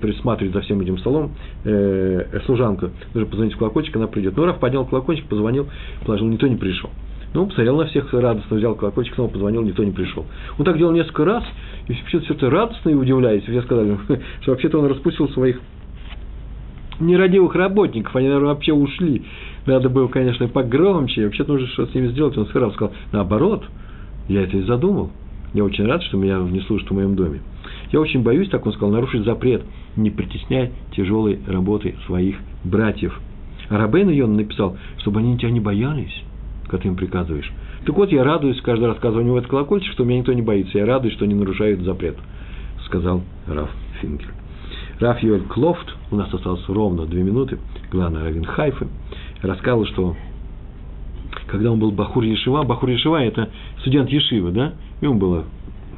[0.00, 1.32] присматривает за всем этим столом,
[1.64, 4.36] э, служанку, нужно позвонить в колокольчик, она придет.
[4.36, 5.68] Ну, Раф поднял колокольчик, позвонил,
[6.04, 6.90] положил, никто не пришел.
[7.34, 10.24] Ну, посмотрел на всех радостно, взял колокольчик, снова позвонил, никто не пришел.
[10.58, 11.44] Он так делал несколько раз,
[11.86, 13.42] и все это радостно и удивляясь.
[13.42, 13.98] Все сказали,
[14.40, 15.60] что вообще-то он распустил своих
[17.00, 19.24] нерадивых работников, они, наверное, вообще ушли.
[19.66, 22.36] Надо было, конечно, погромче, вообще-то нужно что-то с ними сделать.
[22.38, 22.72] Он сказал,
[23.12, 23.64] наоборот,
[24.28, 25.10] я это и задумал.
[25.54, 27.40] Я очень рад, что меня не слушают в моем доме.
[27.92, 29.62] Я очень боюсь, так он сказал, нарушить запрет,
[29.96, 33.18] не притесняй тяжелой работой своих братьев.
[33.70, 36.22] А Рабейн Йон написал, чтобы они тебя не боялись
[36.68, 37.50] когда ты им приказываешь.
[37.84, 40.78] Так вот, я радуюсь, каждый раз рассказываю у него колокольчик, что меня никто не боится.
[40.78, 42.16] Я радуюсь, что они нарушают запрет,
[42.84, 43.70] сказал Раф
[44.00, 44.28] Финкель.
[45.00, 47.58] Раф Йоэль Клофт, у нас осталось ровно две минуты,
[47.90, 48.88] главный равен Хайфы,
[49.42, 50.16] рассказал, что
[51.46, 53.48] когда он был Бахур Ешива, Бахур Ешива– это
[53.80, 54.74] студент Ешивы, да?
[55.00, 55.44] Ему было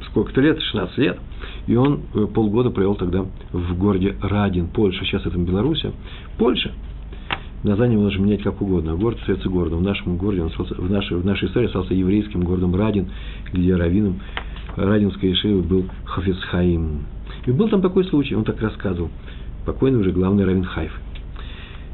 [0.09, 1.19] сколько-то лет, 16 лет,
[1.67, 5.83] и он э, полгода провел тогда в городе Радин, Польша, сейчас это Беларусь,
[6.37, 6.71] Польша–
[7.63, 8.95] название можно менять как угодно.
[8.95, 9.79] Город остается городом.
[9.79, 13.09] В нашем городе, он остался, в, нашей, в нашей истории остался еврейским городом Радин,
[13.51, 14.19] где раввином
[14.75, 17.05] Радинской Ишивы был Хафицхаим.
[17.45, 19.09] И был там такой случай, он так рассказывал,
[19.65, 20.91] покойный уже главный раввин Хайф,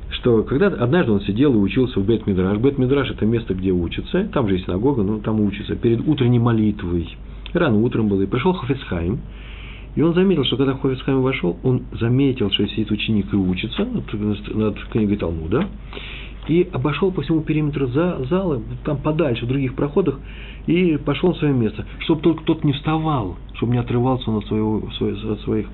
[0.09, 2.57] что когда однажды он сидел и учился в Бет-Мидраш.
[2.59, 7.07] Бет-Мидраш– это место, где учатся, там же есть синагога, но там учатся, перед утренней молитвой.
[7.53, 9.19] Рано утром было, и пришел Хафицхайм,
[9.95, 14.55] и он заметил, что когда Хофицхайм вошел, он заметил, что сидит ученик и учится над,
[14.55, 15.67] над книгой Талмуда,
[16.47, 20.19] и обошел по всему периметру за, зала, там подальше, в других проходах,
[20.65, 24.45] и пошел на свое место, чтобы только тот не вставал, чтобы не отрывался он от,
[24.45, 25.67] своего, от, своих,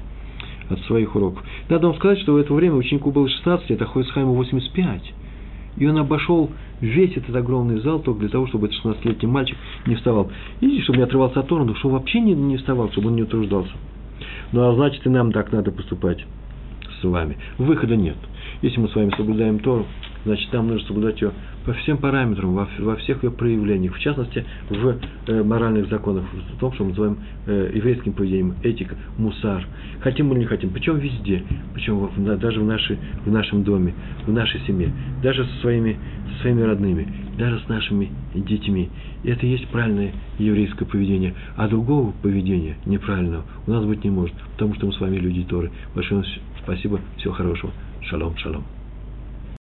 [0.70, 1.44] от своих уроков.
[1.70, 5.14] Надо вам сказать, что в это время ученику было 16 лет, а Хофицхайму 85.
[5.78, 6.52] И он обошел
[6.82, 9.58] весь этот огромный зал только для того, чтобы этот 16-летний мальчик
[9.88, 10.32] не вставал.
[10.62, 13.72] И чтобы не отрывался от Тора, чтобы вообще не, не вставал, чтобы он не утруждался.
[14.52, 16.24] Ну, а значит, и нам так надо поступать
[17.02, 17.38] с вами.
[17.58, 18.18] Выхода нет.
[18.62, 19.86] Если мы с вами соблюдаем Тору,
[20.26, 21.32] значит, нам нужно соблюдать ее
[21.66, 24.98] по всем параметрам, во, во всех ее проявлениях, в частности, в
[25.28, 29.66] э, моральных законах, в том, что мы называем э, еврейским поведением, этика, мусар.
[30.02, 31.44] Хотим мы или не хотим, причем везде,
[31.74, 33.94] причем в, даже в, нашей, в нашем доме,
[34.26, 34.92] в нашей семье,
[35.22, 35.98] даже со своими,
[36.34, 37.08] со своими родными,
[37.38, 38.90] даже с нашими детьми.
[39.24, 41.34] И это и есть правильное еврейское поведение.
[41.56, 45.44] А другого поведения неправильного у нас быть не может, потому что мы с вами люди
[45.44, 45.72] Торы.
[45.96, 46.24] Большое
[46.62, 47.72] спасибо, всего хорошего.
[48.02, 48.64] Шалом, шалом.